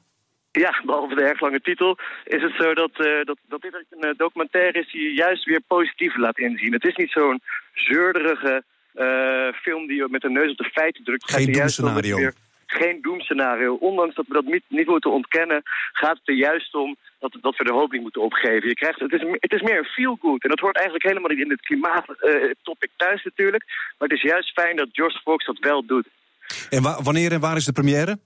Ja, 0.59 0.83
behalve 0.85 1.15
de 1.15 1.23
erg 1.23 1.41
lange 1.41 1.61
titel 1.61 1.99
is 2.25 2.43
het 2.43 2.55
zo 2.59 2.75
dat, 2.75 2.91
uh, 2.99 3.25
dat, 3.25 3.39
dat 3.49 3.63
dit 3.63 3.85
een 3.91 4.15
documentaire 4.17 4.79
is 4.79 4.93
die 4.93 5.15
juist 5.15 5.45
weer 5.45 5.61
positief 5.67 6.17
laat 6.17 6.39
inzien. 6.39 6.73
Het 6.73 6.85
is 6.85 6.97
niet 6.97 7.11
zo'n 7.11 7.41
zeurderige 7.75 8.63
uh, 8.95 9.53
film 9.63 9.87
die 9.87 9.97
je 9.97 10.07
met 10.11 10.21
de 10.21 10.31
neus 10.31 10.51
op 10.51 10.57
de 10.57 10.71
feiten 10.73 11.05
drukt. 11.05 11.31
Geen 11.31 11.53
doemscenario. 11.53 12.17
Weer, 12.17 12.35
geen 12.67 12.99
doemscenario. 13.03 13.75
Ondanks 13.75 14.15
dat 14.15 14.27
we 14.29 14.35
dat 14.35 14.45
niet, 14.45 14.65
niet 14.69 14.87
moeten 14.87 15.11
ontkennen, 15.11 15.61
gaat 15.93 16.19
het 16.19 16.29
er 16.29 16.35
juist 16.35 16.75
om 16.75 16.97
dat, 17.19 17.37
dat 17.41 17.57
we 17.57 17.65
de 17.65 17.73
hoop 17.73 17.93
niet 17.93 18.03
moeten 18.03 18.23
opgeven. 18.23 18.69
Je 18.69 18.75
krijgt, 18.75 19.01
het, 19.01 19.13
is, 19.13 19.23
het 19.31 19.53
is 19.53 19.63
meer 19.63 19.79
een 19.79 19.95
feel-good. 19.97 20.43
En 20.43 20.49
dat 20.49 20.61
hoort 20.61 20.77
eigenlijk 20.77 21.07
helemaal 21.07 21.31
niet 21.31 21.45
in 21.45 21.51
het 21.51 21.61
klimaattopic 21.61 22.91
uh, 22.91 22.97
thuis 22.97 23.25
natuurlijk. 23.25 23.65
Maar 23.99 24.09
het 24.09 24.19
is 24.19 24.23
juist 24.23 24.53
fijn 24.53 24.77
dat 24.77 24.89
George 24.93 25.21
Fox 25.25 25.47
dat 25.47 25.59
wel 25.59 25.87
doet. 25.87 26.07
En 26.71 26.83
wa 26.83 27.03
wanneer 27.03 27.33
en 27.33 27.41
waar 27.41 27.57
is 27.57 27.65
de 27.65 27.73
première? 27.73 28.19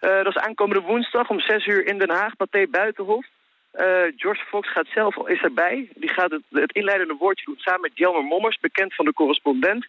Uh, 0.00 0.24
dat 0.24 0.36
is 0.36 0.42
aankomende 0.42 0.82
woensdag 0.82 1.28
om 1.30 1.40
6 1.40 1.66
uur 1.66 1.86
in 1.86 1.98
Den 1.98 2.10
Haag, 2.10 2.36
Pathé 2.36 2.66
Buitenhof. 2.66 3.26
Uh, 3.74 4.12
George 4.16 4.44
Fox 4.48 4.72
gaat 4.72 4.86
zelf, 4.94 5.28
is 5.28 5.42
erbij. 5.42 5.88
Die 5.94 6.08
gaat 6.08 6.30
het, 6.30 6.42
het 6.50 6.72
inleidende 6.72 7.16
woordje 7.18 7.44
doen 7.44 7.58
samen 7.58 7.80
met 7.80 7.90
Jelmer 7.94 8.22
Mommers, 8.22 8.58
bekend 8.60 8.94
van 8.94 9.04
de 9.04 9.12
correspondent. 9.12 9.86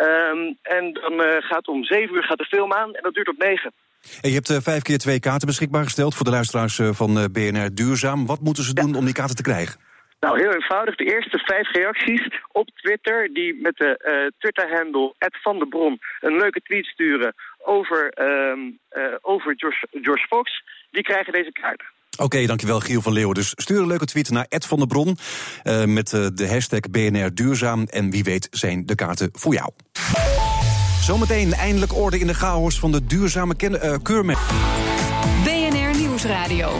Um, 0.00 0.58
en 0.62 0.92
dan 0.92 1.12
uh, 1.12 1.36
gaat 1.38 1.68
om 1.68 1.84
7 1.84 2.14
uur 2.14 2.22
gaat 2.22 2.38
de 2.38 2.44
film 2.44 2.72
aan 2.72 2.94
en 2.94 3.02
dat 3.02 3.14
duurt 3.14 3.26
tot 3.26 3.38
9. 3.38 3.72
En 4.20 4.28
je 4.28 4.34
hebt 4.34 4.50
uh, 4.50 4.56
vijf 4.56 4.82
keer 4.82 4.98
twee 4.98 5.20
kaarten 5.20 5.46
beschikbaar 5.46 5.84
gesteld 5.84 6.14
voor 6.14 6.24
de 6.24 6.30
luisteraars 6.30 6.80
van 6.82 7.32
BNR 7.32 7.74
Duurzaam. 7.74 8.26
Wat 8.26 8.40
moeten 8.40 8.64
ze 8.64 8.74
doen 8.74 8.94
om 8.94 9.04
die 9.04 9.14
kaarten 9.14 9.36
te 9.36 9.42
krijgen? 9.42 9.80
Nou, 10.20 10.40
heel 10.40 10.52
eenvoudig. 10.54 10.96
De 10.96 11.04
eerste 11.04 11.38
vijf 11.38 11.72
reacties 11.72 12.28
op 12.52 12.68
Twitter... 12.74 13.30
die 13.32 13.60
met 13.62 13.76
de 13.76 14.32
Twitter-handle 14.38 15.14
van 15.18 15.58
de 15.58 15.66
Bron 15.66 16.00
een 16.20 16.36
leuke 16.36 16.60
tweet 16.60 16.86
sturen... 16.86 17.34
over, 17.64 18.12
uh, 18.20 18.58
uh, 18.90 19.14
over 19.20 19.54
George, 19.56 19.86
George 19.90 20.26
Fox, 20.26 20.62
die 20.90 21.02
krijgen 21.02 21.32
deze 21.32 21.52
kaart. 21.52 21.82
Oké, 22.18 22.46
dankjewel 22.46 22.80
Giel 22.80 23.00
van 23.00 23.12
Leeuwen. 23.12 23.34
Dus 23.34 23.52
stuur 23.56 23.80
een 23.80 23.86
leuke 23.86 24.04
tweet 24.04 24.30
naar 24.30 24.46
Ed 24.48 24.66
van 24.66 24.78
der 24.78 24.86
Bron... 24.86 25.16
Uh, 25.64 25.84
met 25.84 26.12
uh, 26.12 26.26
de 26.34 26.48
hashtag 26.48 26.80
BNR 26.80 27.34
Duurzaam. 27.34 27.84
En 27.86 28.10
wie 28.10 28.24
weet 28.24 28.48
zijn 28.50 28.86
de 28.86 28.94
kaarten 28.94 29.28
voor 29.32 29.54
jou. 29.54 29.70
Zometeen 31.00 31.52
eindelijk 31.52 31.94
orde 31.94 32.18
in 32.18 32.26
de 32.26 32.34
chaos 32.34 32.78
van 32.78 32.92
de 32.92 33.06
duurzame 33.06 33.54
uh, 33.58 33.94
keurmerk. 34.02 34.38
BNR 35.44 35.98
Nieuwsradio. 35.98 36.78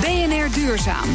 BNR 0.00 0.54
Duurzaam. 0.54 1.08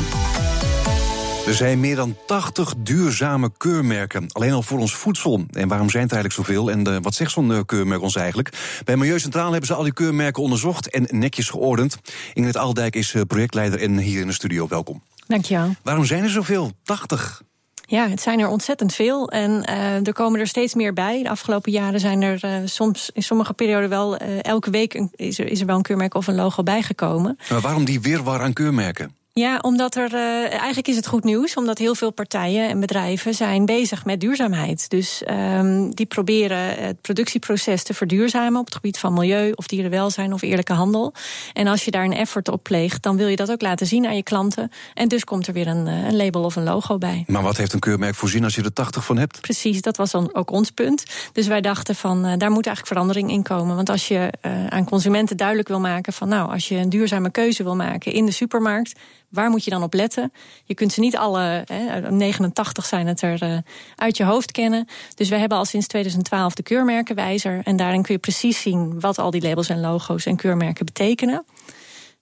Er 1.50 1.56
zijn 1.56 1.79
meer 1.79 1.96
dan 1.96 2.15
80 2.25 2.74
duurzame 2.77 3.51
keurmerken, 3.58 4.32
alleen 4.32 4.51
al 4.51 4.62
voor 4.62 4.79
ons 4.79 4.96
voedsel. 4.96 5.46
En 5.51 5.68
waarom 5.68 5.89
zijn 5.89 6.03
het 6.03 6.12
eigenlijk 6.13 6.48
zoveel 6.48 6.72
en 6.72 6.88
uh, 6.88 6.98
wat 7.01 7.13
zegt 7.13 7.32
zo'n 7.32 7.51
uh, 7.51 7.60
keurmerk 7.65 8.01
ons 8.01 8.15
eigenlijk? 8.15 8.50
Bij 8.86 8.98
Milieucentraal 8.98 9.51
hebben 9.51 9.68
ze 9.68 9.74
al 9.74 9.84
die 9.84 9.94
keurmerken 9.94 10.44
onderzocht 10.44 10.89
en 10.89 11.08
netjes 11.10 11.50
geordend. 11.50 11.98
Ingrid 12.34 12.58
Aldijk 12.58 12.96
is 12.96 13.13
uh, 13.13 13.22
projectleider 13.27 13.82
en 13.82 13.98
hier 13.98 14.22
in 14.22 14.27
de 14.27 14.34
studio. 14.34 14.68
Welkom. 14.68 15.03
Dankjewel. 15.27 15.75
Waarom 15.84 16.06
zijn 16.06 16.24
er 16.24 16.29
zoveel? 16.29 16.72
80? 16.84 17.41
Ja, 17.86 18.08
het 18.08 18.22
zijn 18.22 18.39
er 18.39 18.48
ontzettend 18.48 18.94
veel 18.94 19.29
en 19.29 19.65
uh, 19.70 20.08
er 20.08 20.13
komen 20.13 20.39
er 20.39 20.48
steeds 20.48 20.74
meer 20.74 20.94
bij. 20.94 21.24
De 21.24 21.29
afgelopen 21.29 21.72
jaren 21.72 22.00
zijn 22.00 22.22
er 22.22 22.46
uh, 22.46 22.56
soms 22.65 23.10
in 23.13 23.24
sommige 23.24 23.53
perioden 23.53 23.89
wel 23.89 24.22
uh, 24.22 24.44
elke 24.44 24.70
week 24.70 24.94
een, 24.94 25.12
is, 25.15 25.39
er, 25.39 25.48
is 25.48 25.60
er 25.60 25.65
wel 25.65 25.75
een 25.75 25.82
keurmerk 25.82 26.13
of 26.13 26.27
een 26.27 26.36
logo 26.36 26.63
bijgekomen. 26.63 27.38
Maar 27.50 27.62
waarom 27.62 27.86
die 27.86 28.01
weerwar 28.01 28.41
aan 28.41 28.53
keurmerken? 28.53 29.18
Ja, 29.39 29.58
omdat 29.62 29.96
er 29.96 30.13
uh, 30.13 30.50
eigenlijk 30.50 30.88
is 30.88 30.96
het 30.96 31.08
goed 31.08 31.24
nieuws, 31.24 31.55
omdat 31.55 31.77
heel 31.77 31.96
veel 31.96 32.12
partijen 32.12 32.69
en 32.69 32.79
bedrijven 32.79 33.34
zijn 33.34 33.65
bezig 33.65 34.05
met 34.05 34.19
duurzaamheid. 34.19 34.89
Dus 34.89 35.24
um, 35.29 35.96
die 35.96 36.05
proberen 36.05 36.86
het 36.86 37.01
productieproces 37.01 37.84
te 37.84 37.93
verduurzamen 37.93 38.60
op 38.60 38.65
het 38.65 38.75
gebied 38.75 38.98
van 38.98 39.13
milieu 39.13 39.51
of 39.55 39.67
dierenwelzijn 39.67 40.34
of 40.34 40.41
eerlijke 40.41 40.74
handel. 40.74 41.13
En 41.53 41.67
als 41.67 41.86
je 41.86 41.91
daar 41.91 42.03
een 42.03 42.13
effort 42.13 42.48
op 42.50 42.63
pleegt, 42.63 43.03
dan 43.03 43.17
wil 43.17 43.27
je 43.27 43.36
dat 43.36 43.51
ook 43.51 43.62
laten 43.62 43.88
zien 43.88 44.05
aan 44.05 44.15
je 44.15 44.24
klanten. 44.24 44.72
En 44.93 45.08
dus 45.08 45.24
komt 45.24 45.48
er 45.48 45.53
weer 45.53 45.67
een, 45.67 45.86
een 45.86 46.15
label 46.15 46.43
of 46.43 46.55
een 46.55 46.63
logo 46.63 46.98
bij. 46.98 47.24
Maar 47.27 47.43
wat 47.43 47.58
heeft 47.58 47.74
een 47.74 47.79
keurmerk 47.79 48.15
voorzien 48.15 48.43
als 48.43 48.55
je 48.55 48.63
er 48.63 48.74
80 48.74 49.05
van 49.05 49.17
hebt? 49.17 49.41
Precies, 49.41 49.81
dat 49.81 49.98
was 49.98 50.12
dan 50.12 50.36
ook 50.36 50.51
ons 50.51 50.72
punt. 50.72 51.03
Dus 51.34 51.48
wij 51.48 51.62
dachten 51.62 51.96
van 51.96 52.17
uh, 52.17 52.34
daar 52.38 52.51
moet 52.51 52.65
eigenlijk 52.65 52.88
verandering 52.88 53.31
in 53.31 53.43
komen. 53.43 53.75
Want 53.75 53.89
als 53.89 54.08
je 54.08 54.34
uh, 54.41 54.67
aan 54.67 54.86
consumenten 54.86 55.38
duidelijk 55.38 55.67
wil 55.67 55.79
maken 55.79 56.13
van 56.13 56.27
nou, 56.27 56.51
als 56.51 56.67
je 56.67 56.75
een 56.75 56.89
duurzame 56.89 57.31
keuze 57.31 57.63
wil 57.63 57.75
maken 57.75 58.13
in 58.13 58.25
de 58.25 58.31
supermarkt 58.31 58.93
Waar 59.29 59.50
moet 59.50 59.63
je 59.63 59.69
dan 59.69 59.83
op 59.83 59.93
letten? 59.93 60.31
Je 60.63 60.74
kunt 60.74 60.93
ze 60.93 61.00
niet 61.00 61.17
alle, 61.17 61.63
hè, 61.65 62.12
89 62.12 62.86
zijn 62.86 63.07
het 63.07 63.21
er, 63.21 63.43
uh, 63.43 63.57
uit 63.95 64.17
je 64.17 64.24
hoofd 64.24 64.51
kennen. 64.51 64.88
Dus 65.15 65.29
we 65.29 65.36
hebben 65.36 65.57
al 65.57 65.65
sinds 65.65 65.88
2012 65.88 66.53
de 66.53 66.63
keurmerkenwijzer. 66.63 67.62
En 67.63 67.75
daarin 67.75 68.01
kun 68.01 68.13
je 68.13 68.19
precies 68.19 68.62
zien 68.62 69.00
wat 69.00 69.17
al 69.17 69.31
die 69.31 69.41
labels 69.41 69.69
en 69.69 69.79
logo's 69.79 70.25
en 70.25 70.36
keurmerken 70.36 70.86
betekenen. 70.86 71.45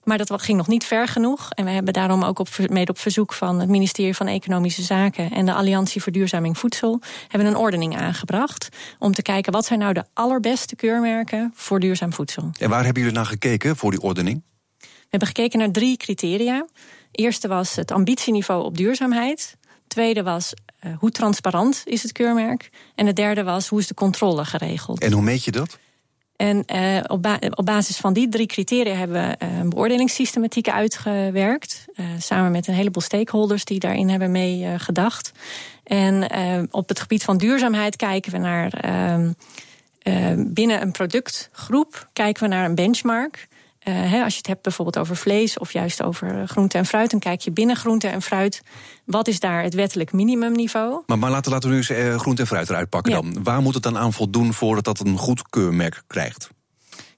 Maar 0.08 0.18
dat 0.18 0.42
ging 0.42 0.58
nog 0.58 0.66
niet 0.68 0.84
ver 0.84 1.08
genoeg. 1.08 1.50
En 1.50 1.64
we 1.64 1.70
hebben 1.70 1.92
daarom 1.92 2.22
ook 2.22 2.38
op, 2.38 2.48
mede 2.68 2.90
op 2.90 2.98
verzoek 2.98 3.32
van 3.32 3.60
het 3.60 3.68
ministerie 3.68 4.14
van 4.14 4.26
Economische 4.26 4.82
Zaken 4.82 5.30
en 5.30 5.46
de 5.46 5.52
Alliantie 5.52 6.02
Verduurzaming 6.02 6.58
Voedsel 6.58 7.00
hebben 7.28 7.48
een 7.48 7.56
ordening 7.56 7.96
aangebracht. 7.96 8.68
Om 8.98 9.14
te 9.14 9.22
kijken 9.22 9.52
wat 9.52 9.64
zijn 9.64 9.78
nou 9.78 9.92
de 9.92 10.04
allerbeste 10.14 10.76
keurmerken 10.76 11.52
voor 11.54 11.80
duurzaam 11.80 12.12
voedsel. 12.12 12.50
En 12.58 12.70
waar 12.70 12.84
hebben 12.84 13.02
jullie 13.02 13.16
naar 13.16 13.26
gekeken 13.26 13.76
voor 13.76 13.90
die 13.90 14.00
ordening? 14.00 14.42
We 14.78 15.16
hebben 15.16 15.28
gekeken 15.28 15.58
naar 15.58 15.70
drie 15.70 15.96
criteria. 15.96 16.66
Eerste 17.18 17.48
was 17.48 17.76
het 17.76 17.90
ambitieniveau 17.90 18.64
op 18.64 18.76
duurzaamheid. 18.76 19.56
Tweede 19.86 20.22
was 20.22 20.52
uh, 20.86 20.92
hoe 20.98 21.10
transparant 21.10 21.82
is 21.84 22.02
het 22.02 22.12
keurmerk. 22.12 22.70
En 22.94 23.06
het 23.06 23.16
derde 23.16 23.42
was 23.42 23.68
hoe 23.68 23.78
is 23.78 23.86
de 23.86 23.94
controle 23.94 24.44
geregeld. 24.44 25.00
En 25.00 25.12
hoe 25.12 25.22
meet 25.22 25.44
je 25.44 25.50
dat? 25.50 25.78
En 26.36 26.64
uh, 26.74 27.00
op, 27.06 27.22
ba 27.22 27.38
op, 27.50 27.64
basis 27.64 27.96
van 27.96 28.12
die 28.12 28.28
drie 28.28 28.46
criteria 28.46 28.94
hebben 28.94 29.28
we 29.28 29.44
uh, 29.44 29.58
een 29.58 29.68
beoordelingssystematiek 29.68 30.68
uitgewerkt. 30.68 31.84
samen 32.18 32.50
met 32.50 32.66
een 32.66 32.74
heleboel 32.74 33.02
stakeholders 33.02 33.64
die 33.64 33.78
daarin 33.78 34.08
hebben 34.08 34.30
mee 34.30 34.78
gedacht. 34.78 35.32
En 35.84 36.28
op 36.70 36.88
het 36.88 37.00
gebied 37.00 37.24
van 37.24 37.38
duurzaamheid 37.38 37.96
kijken 37.96 38.32
we 38.32 38.38
naar 38.38 38.72
ehm, 38.72 39.32
binnen 40.52 40.82
een 40.82 40.92
productgroep 40.92 42.08
kijken 42.12 42.42
we 42.42 42.48
naar 42.48 42.64
een 42.64 42.74
benchmark. 42.74 43.48
Uh, 43.84 43.94
hè, 43.94 44.22
als 44.22 44.32
je 44.32 44.38
het 44.38 44.46
hebt 44.46 44.62
bijvoorbeeld 44.62 44.98
over 44.98 45.16
vlees 45.16 45.58
of 45.58 45.72
juist 45.72 46.02
over 46.02 46.48
groente 46.48 46.78
en 46.78 46.86
fruit, 46.86 47.10
dan 47.10 47.20
kijk 47.20 47.40
je 47.40 47.50
binnen 47.50 47.76
groente 47.76 48.08
en 48.08 48.22
fruit. 48.22 48.62
Wat 49.04 49.28
is 49.28 49.40
daar 49.40 49.62
het 49.62 49.74
wettelijk 49.74 50.12
minimumniveau? 50.12 51.02
Maar, 51.06 51.18
maar 51.18 51.30
laten, 51.30 51.52
laten 51.52 51.68
we 51.68 51.74
nu 51.74 51.80
eens 51.80 51.90
uh, 51.90 52.18
groente 52.18 52.40
en 52.40 52.48
fruit 52.48 52.68
eruit 52.68 52.88
pakken 52.88 53.12
ja. 53.12 53.20
dan. 53.20 53.42
Waar 53.42 53.62
moet 53.62 53.74
het 53.74 53.82
dan 53.82 53.98
aan 53.98 54.12
voldoen 54.12 54.52
voordat 54.52 54.84
dat 54.84 55.00
een 55.00 55.18
goed 55.18 55.48
keurmerk 55.50 56.02
krijgt? 56.06 56.50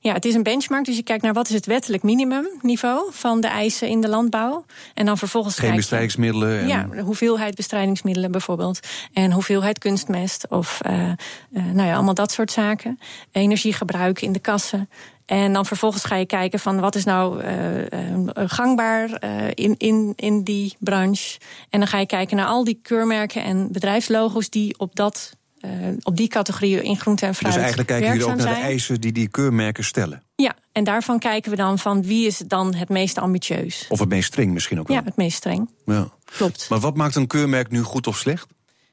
Ja, 0.02 0.12
het 0.12 0.24
is 0.24 0.34
een 0.34 0.42
benchmark, 0.42 0.84
dus 0.84 0.96
je 0.96 1.02
kijkt 1.02 1.22
naar 1.22 1.32
wat 1.32 1.48
is 1.48 1.54
het 1.54 1.66
wettelijk 1.66 2.02
minimumniveau 2.02 3.08
van 3.12 3.40
de 3.40 3.48
eisen 3.48 3.88
in 3.88 4.00
de 4.00 4.08
landbouw. 4.08 4.64
En 4.94 5.06
dan 5.06 5.18
vervolgens. 5.18 5.58
Geen 5.58 5.76
bestrijdingsmiddelen. 5.76 6.60
En... 6.60 6.66
Ja, 6.66 6.82
de 6.84 7.00
hoeveelheid 7.00 7.54
bestrijdingsmiddelen 7.54 8.30
bijvoorbeeld. 8.30 8.80
En 9.12 9.32
hoeveelheid 9.32 9.78
kunstmest 9.78 10.48
of 10.48 10.80
uh, 10.86 10.92
uh, 10.92 11.14
nou 11.50 11.88
ja, 11.88 11.94
allemaal 11.94 12.14
dat 12.14 12.32
soort 12.32 12.50
zaken. 12.50 12.98
Energiegebruik 13.32 14.20
in 14.22 14.32
de 14.32 14.38
kassen. 14.38 14.88
En 15.30 15.52
dan 15.52 15.66
vervolgens 15.66 16.04
ga 16.04 16.16
je 16.16 16.26
kijken 16.26 16.58
van 16.58 16.80
wat 16.80 16.94
is 16.94 17.04
nou 17.04 17.44
uh, 17.44 18.28
gangbaar 18.34 19.24
uh, 19.24 19.46
in, 19.54 19.74
in, 19.78 20.12
in 20.16 20.42
die 20.42 20.76
branche. 20.78 21.38
En 21.68 21.78
dan 21.78 21.88
ga 21.88 21.98
je 21.98 22.06
kijken 22.06 22.36
naar 22.36 22.46
al 22.46 22.64
die 22.64 22.78
keurmerken 22.82 23.42
en 23.42 23.72
bedrijfslogo's 23.72 24.50
die 24.50 24.78
op 24.78 24.96
dat. 24.96 25.38
Uh, 25.60 25.70
op 26.02 26.16
die 26.16 26.28
categorieën 26.28 26.82
in 26.82 26.98
groente 26.98 27.26
en 27.26 27.34
fruit. 27.34 27.52
Dus 27.52 27.62
eigenlijk 27.62 27.88
kijken 27.88 28.08
jullie 28.08 28.24
ook 28.24 28.36
naar 28.36 28.40
zijn. 28.40 28.54
de 28.54 28.60
eisen 28.60 29.00
die 29.00 29.12
die 29.12 29.28
keurmerken 29.28 29.84
stellen? 29.84 30.22
Ja, 30.34 30.54
en 30.72 30.84
daarvan 30.84 31.18
kijken 31.18 31.50
we 31.50 31.56
dan 31.56 31.78
van 31.78 32.02
wie 32.02 32.26
is 32.26 32.38
dan 32.38 32.74
het 32.74 32.88
meest 32.88 33.18
ambitieus. 33.18 33.86
Of 33.88 33.98
het 33.98 34.08
meest 34.08 34.26
streng 34.26 34.52
misschien 34.52 34.80
ook 34.80 34.88
wel? 34.88 34.96
Ja, 34.96 35.02
het 35.04 35.16
meest 35.16 35.36
streng. 35.36 35.70
Ja. 35.84 36.08
Klopt. 36.24 36.66
Maar 36.68 36.80
wat 36.80 36.96
maakt 36.96 37.14
een 37.14 37.26
keurmerk 37.26 37.70
nu 37.70 37.82
goed 37.82 38.06
of 38.06 38.16
slecht? 38.16 38.46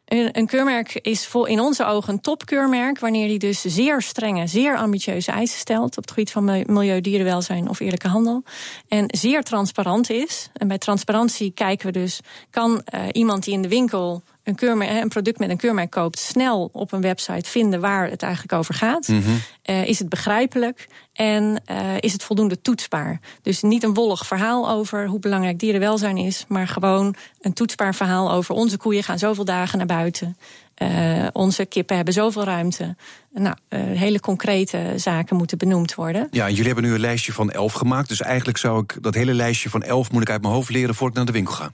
Een, 0.07 0.29
een 0.37 0.47
keurmerk 0.47 0.93
is 0.93 1.29
in 1.43 1.59
onze 1.59 1.85
ogen 1.85 2.13
een 2.13 2.21
topkeurmerk... 2.21 2.99
wanneer 2.99 3.27
die 3.27 3.39
dus 3.39 3.61
zeer 3.61 4.01
strenge, 4.01 4.47
zeer 4.47 4.77
ambitieuze 4.77 5.31
eisen 5.31 5.59
stelt... 5.59 5.97
op 5.97 6.03
het 6.03 6.09
gebied 6.09 6.31
van 6.31 6.43
milieu, 6.43 7.01
dierenwelzijn 7.01 7.69
of 7.69 7.79
eerlijke 7.79 8.07
handel. 8.07 8.43
En 8.87 9.05
zeer 9.07 9.43
transparant 9.43 10.09
is. 10.09 10.49
En 10.53 10.67
bij 10.67 10.77
transparantie 10.77 11.51
kijken 11.51 11.85
we 11.85 11.91
dus... 11.91 12.19
kan 12.49 12.81
uh, 12.93 13.01
iemand 13.11 13.43
die 13.43 13.53
in 13.53 13.61
de 13.61 13.67
winkel 13.67 14.23
een, 14.47 14.55
keurmerk, 14.55 15.01
een 15.01 15.09
product 15.09 15.39
met 15.39 15.49
een 15.49 15.57
keurmerk 15.57 15.91
koopt... 15.91 16.19
snel 16.19 16.69
op 16.73 16.91
een 16.91 17.01
website 17.01 17.49
vinden 17.49 17.79
waar 17.79 18.09
het 18.09 18.21
eigenlijk 18.21 18.53
over 18.53 18.73
gaat? 18.73 19.07
Mm 19.07 19.21
-hmm. 19.21 19.41
uh, 19.65 19.87
is 19.87 19.99
het 19.99 20.09
begrijpelijk? 20.09 20.87
En 21.13 21.61
uh, 21.71 21.97
is 21.99 22.13
het 22.13 22.23
voldoende 22.23 22.61
toetsbaar? 22.61 23.19
Dus 23.41 23.61
niet 23.61 23.83
een 23.83 23.93
wollig 23.93 24.27
verhaal 24.27 24.69
over 24.69 25.07
hoe 25.07 25.19
belangrijk 25.19 25.59
dierenwelzijn 25.59 26.17
is... 26.17 26.45
maar 26.47 26.67
gewoon 26.67 27.15
een 27.41 27.53
toetsbaar 27.53 27.95
verhaal 27.95 28.31
over... 28.31 28.55
onze 28.55 28.77
koeien 28.77 29.03
gaan 29.03 29.19
zoveel 29.19 29.45
dagen 29.45 29.77
naar 29.77 29.87
buiten... 29.87 30.37
Uh, 30.81 31.27
onze 31.31 31.65
kippen 31.65 31.95
hebben 31.95 32.13
zoveel 32.13 32.43
ruimte. 32.43 32.95
Nou, 33.33 33.55
uh, 33.69 33.79
hele 33.81 34.19
concrete 34.19 34.93
zaken 34.95 35.35
moeten 35.35 35.57
benoemd 35.57 35.95
worden. 35.95 36.27
Ja, 36.31 36.49
jullie 36.49 36.65
hebben 36.65 36.83
nu 36.83 36.93
een 36.93 36.99
lijstje 36.99 37.33
van 37.33 37.51
elf 37.51 37.73
gemaakt. 37.73 38.07
Dus 38.07 38.21
eigenlijk 38.21 38.57
zou 38.57 38.83
ik 38.83 38.97
dat 39.01 39.13
hele 39.13 39.33
lijstje 39.33 39.69
van 39.69 39.83
elf 39.83 40.11
moet 40.11 40.21
ik 40.21 40.29
uit 40.29 40.41
mijn 40.41 40.53
hoofd 40.53 40.69
leren 40.69 40.95
voor 40.95 41.07
ik 41.07 41.13
naar 41.13 41.25
de 41.25 41.31
winkel 41.31 41.53
ga. 41.53 41.71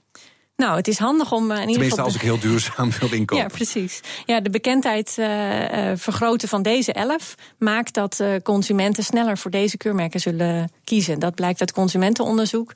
Nou, 0.56 0.76
het 0.76 0.88
is 0.88 0.98
handig 0.98 1.32
om 1.32 1.52
uh, 1.52 1.62
in 1.62 1.70
ieder 1.70 1.84
geval... 1.84 2.06
als 2.06 2.16
ik 2.16 2.22
heel 2.22 2.40
duurzaam 2.40 2.92
wil 3.00 3.12
inkopen. 3.12 3.44
Ja, 3.44 3.50
precies. 3.50 4.00
Ja, 4.26 4.40
de 4.40 4.50
bekendheid 4.50 5.16
uh, 5.20 5.62
uh, 5.62 5.92
vergroten 5.96 6.48
van 6.48 6.62
deze 6.62 6.94
elf... 6.94 7.36
maakt 7.58 7.94
dat 7.94 8.24
consumenten 8.44 9.04
sneller 9.04 9.38
voor 9.38 9.52
deze 9.52 9.78
keurmerken 9.78 10.20
zullen 10.20 10.72
kiezen. 10.84 11.20
Dat 11.20 11.36
blijkt 11.36 11.60
uit 11.60 11.72
consumentenonderzoek. 11.72 12.74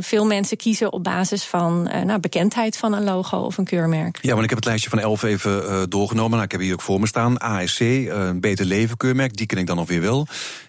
veel 0.00 0.26
mensen 0.26 0.56
kiezen 0.56 0.92
op 0.92 1.04
basis 1.04 1.44
van 1.44 1.82
nou, 1.82 2.20
bekendheid 2.20 2.76
van 2.76 2.92
een 2.92 3.04
logo 3.04 3.38
of 3.38 3.58
een 3.58 3.64
keurmerk. 3.64 4.18
Ja, 4.20 4.30
want 4.30 4.42
ik 4.42 4.48
heb 4.48 4.58
het 4.58 4.68
lijstje 4.68 4.90
van 4.90 4.98
elf 4.98 5.22
even 5.22 5.90
doorgenomen. 5.90 6.30
Nou, 6.30 6.42
ik 6.42 6.52
heb 6.52 6.60
hier 6.60 6.72
ook 6.72 6.82
voor 6.82 7.00
me 7.00 7.06
staan. 7.06 7.38
ASC, 7.38 7.80
een 7.80 8.40
Beter 8.40 8.64
Leven 8.64 8.96
keurmerk, 8.96 9.36
die 9.36 9.46
ken 9.46 9.58
ik 9.58 9.66
dan 9.66 9.78
alweer 9.78 10.00
wel. 10.00 10.26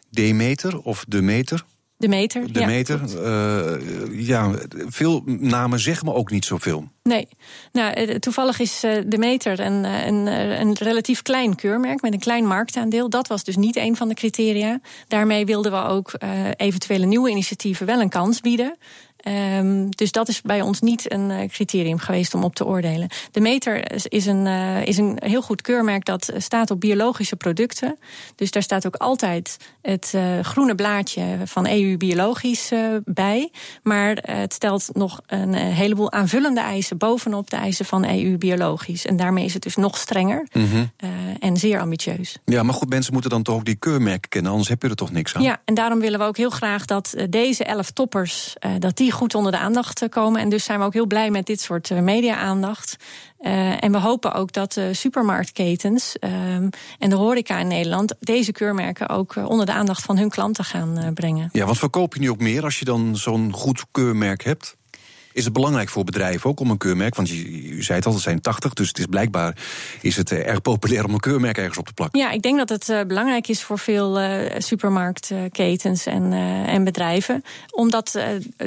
Demeter 0.10 0.80
of 0.80 1.06
De 1.08 1.22
Meter... 1.22 1.63
De 2.03 2.10
meter. 2.10 2.53
De 2.53 2.60
ja, 2.60 2.65
meter. 2.65 3.01
Uh, 3.15 4.27
ja, 4.27 4.51
veel 4.88 5.24
namen 5.25 5.79
zeggen 5.79 6.05
me 6.05 6.13
ook 6.13 6.31
niet 6.31 6.45
zoveel. 6.45 6.88
Nee. 7.03 7.27
Nou, 7.72 8.19
toevallig 8.19 8.60
is 8.60 8.79
de 8.79 9.17
meter 9.17 9.60
een, 9.60 9.83
een, 9.83 10.27
een, 10.62 10.74
relatief 10.74 11.22
klein 11.22 11.55
keurmerk 11.55 12.01
met 12.01 12.13
een 12.13 12.19
klein 12.19 12.45
marktaandeel. 12.45 13.10
Dat 13.10 13.27
was 13.27 13.43
dus 13.43 13.55
niet 13.55 13.75
een 13.75 13.95
van 13.95 14.07
de 14.07 14.13
criteria. 14.13 14.79
Daarmee 15.07 15.45
wilden 15.45 15.72
we 15.72 15.77
ook 15.77 16.13
uh, 16.24 16.29
eventuele 16.55 17.05
nieuwe 17.05 17.29
initiatieven 17.29 17.86
wel 17.86 18.01
een 18.01 18.10
kans 18.10 18.41
bieden. 18.41 18.77
Ehm, 19.24 19.89
dus 19.89 20.12
dat 20.12 20.27
is 20.27 20.42
bij 20.42 20.62
ons 20.62 20.82
niet 20.82 21.12
een 21.12 21.32
eh, 21.32 21.50
criterium 21.50 21.98
geweest 21.98 22.34
om 22.34 22.44
op 22.44 22.56
te 22.56 22.65
oordelen. 22.65 23.10
De 23.32 23.39
meter 23.39 23.92
is 24.12 24.25
een, 24.25 24.46
uh, 24.46 24.86
is 24.86 24.98
een 24.98 25.18
heel 25.20 25.42
goed 25.42 25.62
keurmerk 25.62 26.06
dat 26.06 26.34
staat 26.38 26.72
op 26.72 26.80
biologische 26.80 27.36
producten. 27.36 27.98
Dus 28.36 28.51
daar 28.51 28.63
staat 28.63 28.86
ook 28.86 28.96
altijd 28.96 29.58
het 29.82 30.12
uh, 30.15 30.39
groene 30.39 30.75
blaadje 30.75 31.24
van 31.44 31.68
EU 31.68 31.98
biologisch 31.98 32.72
bij. 33.06 33.51
Maar 33.84 34.18
het 34.22 34.53
stelt 34.53 34.89
nog 34.94 35.22
een 35.27 35.53
heleboel 35.53 36.12
aanvullende 36.12 36.62
eisen 36.62 36.98
bovenop 36.98 37.50
de 37.50 37.56
eisen 37.56 37.86
van 37.86 38.06
EU 38.06 38.38
biologisch. 38.38 39.06
En 39.06 39.15
daarmee 39.15 39.46
is 39.46 39.53
het 39.53 39.63
dus 39.63 39.75
nog 39.75 39.98
strenger 39.98 40.48
mm 40.51 40.70
-hmm. 40.70 40.92
en 41.39 41.58
zeer 41.58 41.80
ambitieus. 41.80 42.38
Ja, 42.46 42.63
maar 42.63 42.74
goed, 42.74 42.89
mensen 42.89 43.13
moeten 43.13 43.32
dan 43.32 43.44
toch 43.44 43.56
ook 43.56 43.65
die 43.65 43.75
keurmerken 43.75 44.30
kennen, 44.30 44.51
anders 44.51 44.70
heb 44.70 44.82
je 44.82 44.89
er 44.89 44.96
toch 44.96 45.12
niks 45.12 45.36
aan. 45.36 45.42
Ja, 45.42 45.62
en 45.65 45.74
daarom 45.74 46.00
willen 46.00 46.20
we 46.20 46.25
ook 46.25 46.38
heel 46.38 46.50
graag 46.50 46.86
dat 46.86 47.15
deze 47.30 47.63
elf 47.63 47.92
toppers 47.92 48.56
dat 48.80 48.98
die 48.98 49.12
goed 49.13 49.36
onder 49.36 49.51
de 49.51 49.58
aandacht 49.58 50.10
komen. 50.10 50.41
En 50.41 50.50
dus 50.50 50.63
zijn 50.63 50.79
we 50.79 50.86
ook 50.86 50.93
heel 50.93 51.05
blij 51.05 51.32
met 51.32 51.46
dit 51.46 51.62
soort 51.62 51.89
uh, 51.89 52.00
media-aandacht. 52.00 52.96
Uh, 53.39 53.84
en 53.84 53.91
we 53.91 53.98
hopen 53.98 54.34
ook 54.34 54.51
dat 54.51 54.74
de 54.74 54.93
supermarktketens 54.93 56.15
um, 56.20 56.70
en 57.00 57.10
de 57.10 57.15
horeca 57.15 57.60
in 57.60 57.67
Nederland 57.67 58.15
deze 58.20 58.51
keurmerken 58.51 59.10
ook 59.10 59.36
onder 59.36 59.65
de 59.65 59.74
aandacht 59.74 60.03
van 60.03 60.17
hun 60.17 60.29
klanten 60.29 60.63
gaan 60.63 61.12
brengen. 61.13 61.50
Ja, 61.51 61.65
want 61.65 61.77
verkoop 61.77 62.13
je 62.13 62.20
nu 62.20 62.29
ook 62.29 62.39
meer 62.39 62.63
als 62.63 62.79
je 62.79 62.86
dan 62.86 63.15
zo'n 63.15 63.53
goed 63.53 63.86
keurmerk 63.91 64.43
hebt? 64.43 64.75
Is 65.34 65.44
het 65.44 65.54
belangrijk 65.54 65.90
voor 65.90 66.04
bedrijven 66.04 66.50
ook 66.50 66.60
om 66.60 66.70
een 66.70 66.78
keurmerk? 66.78 67.16
Want 67.16 67.30
je, 67.30 67.75
zei 67.80 67.98
het 67.98 68.08
al, 68.08 68.13
het 68.13 68.22
zijn 68.22 68.42
80, 68.42 68.74
dus 68.74 68.88
het 68.88 69.00
is 69.00 69.06
blijkbaar 69.06 69.58
is 70.02 70.16
het 70.16 70.32
erg 70.32 70.62
populair 70.62 71.06
om 71.06 71.13
een 71.13 71.20
keurmerk 71.20 71.58
ergens 71.58 71.78
op 71.78 71.86
te 71.86 71.94
plakken. 71.94 72.20
Ja, 72.20 72.32
ik 72.32 72.42
denk 72.42 72.58
dat 72.58 72.70
het 72.70 72.90
uh, 72.90 73.02
belangrijk 73.08 73.48
is 73.48 73.63
voor 73.63 73.80
veel 73.80 74.22
uh, 74.22 74.30
supermarktketens 74.58 76.06
en, 76.06 76.32
uh, 76.32 76.74
en 76.74 76.84
bedrijven. 76.84 77.44
Omdat 77.70 78.20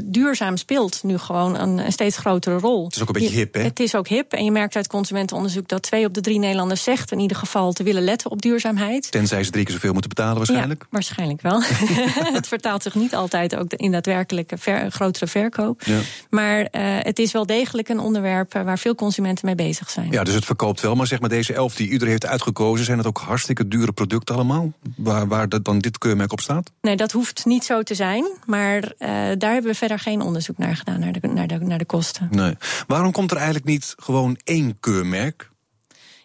duurzaam 0.05 0.57
speelt 0.57 1.03
nu 1.03 1.19
gewoon 1.19 1.59
een, 1.59 1.79
een, 1.79 1.93
steeds 1.93 2.17
grotere 2.17 2.59
rol. 2.59 2.85
Het 2.85 2.95
is 2.95 3.03
ook 3.03 3.09
een 3.09 3.15
beetje 3.15 3.37
hip, 3.37 3.55
hè? 3.55 3.63
Het 3.63 3.81
is 3.81 3.95
ook 3.95 4.09
hip. 4.09 4.33
En 4.33 4.45
je 4.45 4.51
merkt 4.51 4.77
uit 4.77 4.87
consumentenonderzoek 4.87 5.69
dat 5.69 5.83
twee 5.83 6.05
op 6.07 6.15
de 6.15 6.21
drie 6.21 6.39
Nederlanders 6.39 6.83
zegt 6.83 7.13
in 7.13 7.19
ieder 7.19 7.37
geval 7.37 7.73
te 7.73 7.83
willen 7.83 8.03
letten 8.03 8.31
op 8.31 8.43
duurzaamheid. 8.43 9.11
Tenzij 9.11 9.45
ze 9.45 9.51
drie 9.51 9.65
keer 9.65 9.75
zoveel 9.75 9.93
moeten 9.93 10.11
betalen 10.11 10.37
waarschijnlijk. 10.37 10.81
Ja, 10.83 10.87
waarschijnlijk 10.91 11.43
wel. 11.43 11.63
het 12.41 12.49
vertaalt 12.49 12.83
zich 12.83 12.95
niet 12.95 13.15
altijd 13.15 13.57
ook 13.57 13.73
in 13.73 13.93
daadwerkelijke 13.93 14.59
ver, 14.59 14.91
grotere 14.91 15.27
verkoop. 15.27 15.83
Ja. 15.85 16.01
Maar 16.31 16.56
maar 16.57 16.83
uh, 16.83 17.05
het 17.05 17.19
is 17.19 17.33
wel 17.33 17.47
degelijk 17.47 17.89
een 17.89 17.99
onderwerp 17.99 18.55
eh, 18.55 18.63
waar 18.63 18.79
veel 18.79 18.95
consumenten 18.95 19.47
mee 19.47 19.55
bezig 19.55 19.91
zijn. 19.91 20.11
Ja, 20.11 20.25
dus 20.25 20.35
het 20.35 20.45
verkoopt 20.45 20.81
wel. 20.81 20.95
Maar 20.95 21.07
zeg 21.07 21.21
maar, 21.21 21.29
deze 21.29 21.53
elf 21.53 21.75
die 21.75 21.89
iedereen 21.89 22.11
heeft 22.11 22.27
uitgekozen, 22.27 22.85
zijn 22.85 22.99
het 22.99 23.07
ook 23.07 23.19
hartstikke 23.19 23.69
dure 23.69 23.93
producten 23.93 24.35
allemaal? 24.35 24.73
Waar, 24.97 25.29
waar 25.29 25.49
dan 25.63 25.79
dit 25.79 25.99
keurmerk 25.99 26.33
op 26.33 26.41
staat? 26.41 26.71
Nee, 26.81 26.97
dat 26.97 27.13
hoeft 27.13 27.45
niet 27.45 27.65
zo 27.65 27.83
te 27.83 27.95
zijn. 27.95 28.27
Maar 28.47 28.83
uh, 28.85 29.09
daar 29.39 29.53
hebben 29.53 29.71
we 29.71 29.75
verder 29.75 29.99
geen 29.99 30.21
onderzoek 30.21 30.59
naar 30.59 30.77
gedaan, 30.77 31.01
naar 31.01 31.13
de, 31.13 31.29
naar 31.29 31.47
de, 31.47 31.59
naar 31.59 31.79
de 31.79 31.85
kosten. 31.85 32.29
Nee. 32.31 32.57
Waarom 32.87 33.13
komt 33.13 33.31
er 33.31 33.37
eigenlijk 33.37 33.67
niet 33.67 33.95
gewoon 33.97 34.39
één 34.45 34.77
keurmerk? 34.81 35.51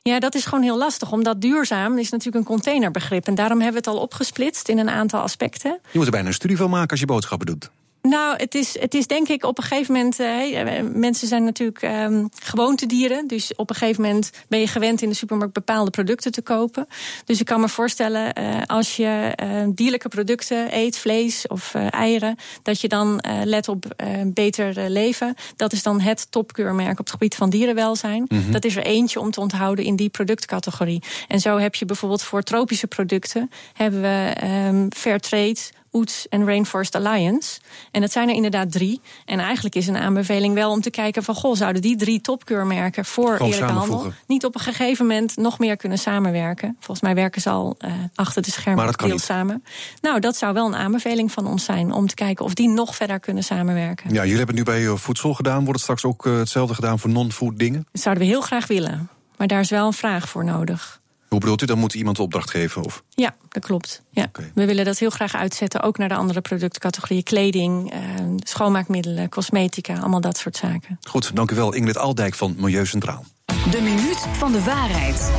Ja, 0.01 0.19
dat 0.19 0.35
is 0.35 0.45
gewoon 0.45 0.63
heel 0.63 0.77
lastig. 0.77 1.11
Omdat 1.11 1.41
duurzaam 1.41 1.97
is 1.97 2.09
natuurlijk 2.09 2.37
een 2.37 2.53
containerbegrip. 2.53 3.27
En 3.27 3.35
daarom 3.35 3.61
hebben 3.61 3.83
we 3.83 3.89
het 3.89 3.97
al 3.97 4.03
opgesplitst 4.03 4.69
in 4.69 4.77
een 4.77 4.89
aantal 4.89 5.21
aspecten. 5.21 5.79
Je 5.91 5.97
moet 5.97 6.05
er 6.05 6.11
bijna 6.11 6.27
een 6.27 6.33
studie 6.33 6.57
van 6.57 6.69
maken 6.69 6.89
als 6.89 6.99
je 6.99 7.05
boodschappen 7.05 7.47
doet. 7.47 7.69
Nou, 8.01 8.35
het 8.37 8.55
is, 8.55 8.79
het 8.79 8.93
is 8.93 9.07
denk 9.07 9.27
ik 9.27 9.43
op 9.43 9.57
een 9.57 9.63
gegeven 9.63 9.93
moment. 9.93 10.19
Uh, 10.19 10.81
mensen 10.93 11.27
zijn 11.27 11.43
natuurlijk 11.43 11.81
um, 11.81 12.29
gewoontedieren. 12.43 13.27
Dus 13.27 13.55
op 13.55 13.69
een 13.69 13.75
gegeven 13.75 14.01
moment 14.01 14.29
ben 14.47 14.59
je 14.59 14.67
gewend 14.67 15.01
in 15.01 15.09
de 15.09 15.15
supermarkt 15.15 15.53
bepaalde 15.53 15.91
producten 15.91 16.31
te 16.31 16.41
kopen. 16.41 16.87
Dus 17.25 17.39
ik 17.39 17.45
kan 17.45 17.59
me 17.61 17.69
voorstellen, 17.69 18.39
uh, 18.39 18.61
als 18.65 18.95
je 18.95 19.37
uh, 19.43 19.63
dierlijke 19.75 20.07
producten 20.07 20.77
eet, 20.77 20.97
vlees 20.97 21.47
of 21.47 21.73
eieren, 21.73 22.35
dat 22.63 22.81
je 22.81 22.87
dan 22.87 23.23
let 23.43 23.67
op 23.67 23.85
beter 24.25 24.89
leven. 24.89 25.35
Dat 25.55 25.73
is 25.73 25.83
dan 25.83 25.99
het 25.99 26.31
topkeurmerk 26.31 26.91
op 26.91 26.97
het 26.97 27.09
gebied 27.09 27.35
van 27.35 27.49
dierenwelzijn. 27.49 28.25
Mm 28.27 28.41
-hmm. 28.41 28.51
Dat 28.51 28.65
is 28.65 28.75
er 28.75 28.85
eentje 28.85 29.19
om 29.19 29.31
te 29.31 29.39
onthouden 29.39 29.85
in 29.85 29.95
die 29.95 30.09
productcategorie. 30.09 31.03
En 31.27 31.39
zo 31.39 31.57
heb 31.57 31.75
je 31.75 31.85
bijvoorbeeld 31.85 32.23
voor 32.23 32.41
tropische 32.41 32.87
producten 32.87 33.49
hebben 33.73 34.01
we 34.01 34.33
um, 34.43 34.87
Fairtrade 34.93 35.59
OETS 35.91 36.27
en 36.29 36.45
Rainforest 36.45 36.95
Alliance. 36.95 37.59
En 37.91 38.01
dat 38.01 38.11
zijn 38.11 38.29
er 38.29 38.35
inderdaad 38.35 38.71
drie. 38.71 39.01
En 39.25 39.39
eigenlijk 39.39 39.75
is 39.75 39.87
een 39.87 39.97
aanbeveling 39.97 40.53
wel 40.53 40.71
om 40.71 40.81
te 40.81 40.89
kijken 40.89 41.23
van... 41.23 41.35
goh, 41.35 41.55
zouden 41.55 41.81
die 41.81 41.95
drie 41.95 42.21
topkeurmerken 42.21 43.05
voor 43.05 43.35
Gewoon 43.35 43.51
eerlijke 43.51 43.73
handel... 43.73 44.11
niet 44.27 44.45
op 44.45 44.55
een 44.55 44.61
gegeven 44.61 45.05
moment 45.05 45.37
nog 45.37 45.59
meer 45.59 45.77
kunnen 45.77 45.97
samenwerken? 45.97 46.75
Volgens 46.79 47.01
mij 47.01 47.15
werken 47.15 47.41
ze 47.41 47.49
al 47.49 47.77
uh, 47.79 47.93
achter 48.15 48.41
de 48.41 48.51
schermen 48.51 48.85
maar 48.85 48.95
heel 49.03 49.19
samen. 49.19 49.63
Nou, 50.01 50.19
dat 50.19 50.35
zou 50.35 50.53
wel 50.53 50.65
een 50.65 50.75
aanbeveling 50.75 51.31
van 51.31 51.47
ons 51.47 51.63
zijn... 51.63 51.91
om 51.91 52.07
te 52.07 52.15
kijken 52.15 52.45
of 52.45 52.53
die 52.53 52.69
nog 52.69 52.95
verder 52.95 53.19
kunnen 53.19 53.43
samenwerken. 53.43 54.13
Ja, 54.13 54.21
jullie 54.21 54.37
hebben 54.37 54.55
het 54.57 54.67
nu 54.67 54.71
bij 54.73 54.97
voedsel 54.97 55.33
gedaan. 55.33 55.57
Wordt 55.57 55.71
het 55.71 55.81
straks 55.81 56.05
ook 56.05 56.25
uh, 56.25 56.37
hetzelfde 56.37 56.73
gedaan 56.73 56.99
voor 56.99 57.09
non-food 57.09 57.59
dingen? 57.59 57.87
Dat 57.91 58.01
zouden 58.01 58.23
we 58.23 58.29
heel 58.29 58.41
graag 58.41 58.67
willen. 58.67 59.09
Maar 59.37 59.47
daar 59.47 59.59
is 59.59 59.69
wel 59.69 59.85
een 59.85 59.93
vraag 59.93 60.29
voor 60.29 60.45
nodig. 60.45 61.00
Hoe 61.31 61.39
bedoelt 61.39 61.61
u? 61.61 61.65
Dan 61.65 61.77
moet 61.77 61.93
iemand 61.93 62.15
de 62.15 62.21
opdracht 62.21 62.49
geven? 62.49 62.83
Of? 62.83 63.03
Ja, 63.09 63.35
dat 63.49 63.65
klopt. 63.65 64.01
Ja. 64.09 64.23
Okay. 64.23 64.51
We 64.55 64.65
willen 64.65 64.85
dat 64.85 64.99
heel 64.99 65.09
graag 65.09 65.35
uitzetten, 65.35 65.81
ook 65.81 65.97
naar 65.97 66.09
de 66.09 66.15
andere 66.15 66.41
productcategorieën. 66.41 67.23
Kleding, 67.23 67.91
eh, 67.91 67.99
schoonmaakmiddelen, 68.37 69.29
cosmetica, 69.29 69.97
allemaal 69.97 70.21
dat 70.21 70.37
soort 70.37 70.57
zaken. 70.57 70.99
Goed, 71.09 71.35
dank 71.35 71.51
u 71.51 71.55
wel 71.55 71.73
Ingrid 71.73 71.97
Aldijk 71.97 72.35
van 72.35 72.55
Milieu 72.57 72.85
Centraal. 72.85 73.25
De 73.71 73.81
minuut 73.81 74.17
van 74.37 74.51
de 74.51 74.63
waarheid. 74.63 75.31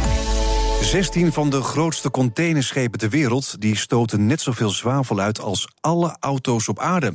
16 0.82 1.32
van 1.32 1.50
de 1.50 1.62
grootste 1.62 2.10
containerschepen 2.10 2.98
ter 2.98 3.10
wereld 3.10 3.60
die 3.60 3.76
stoten 3.76 4.26
net 4.26 4.40
zoveel 4.40 4.70
zwavel 4.70 5.18
uit 5.18 5.40
als 5.40 5.68
alle 5.80 6.16
auto's 6.20 6.68
op 6.68 6.78
aarde. 6.78 7.14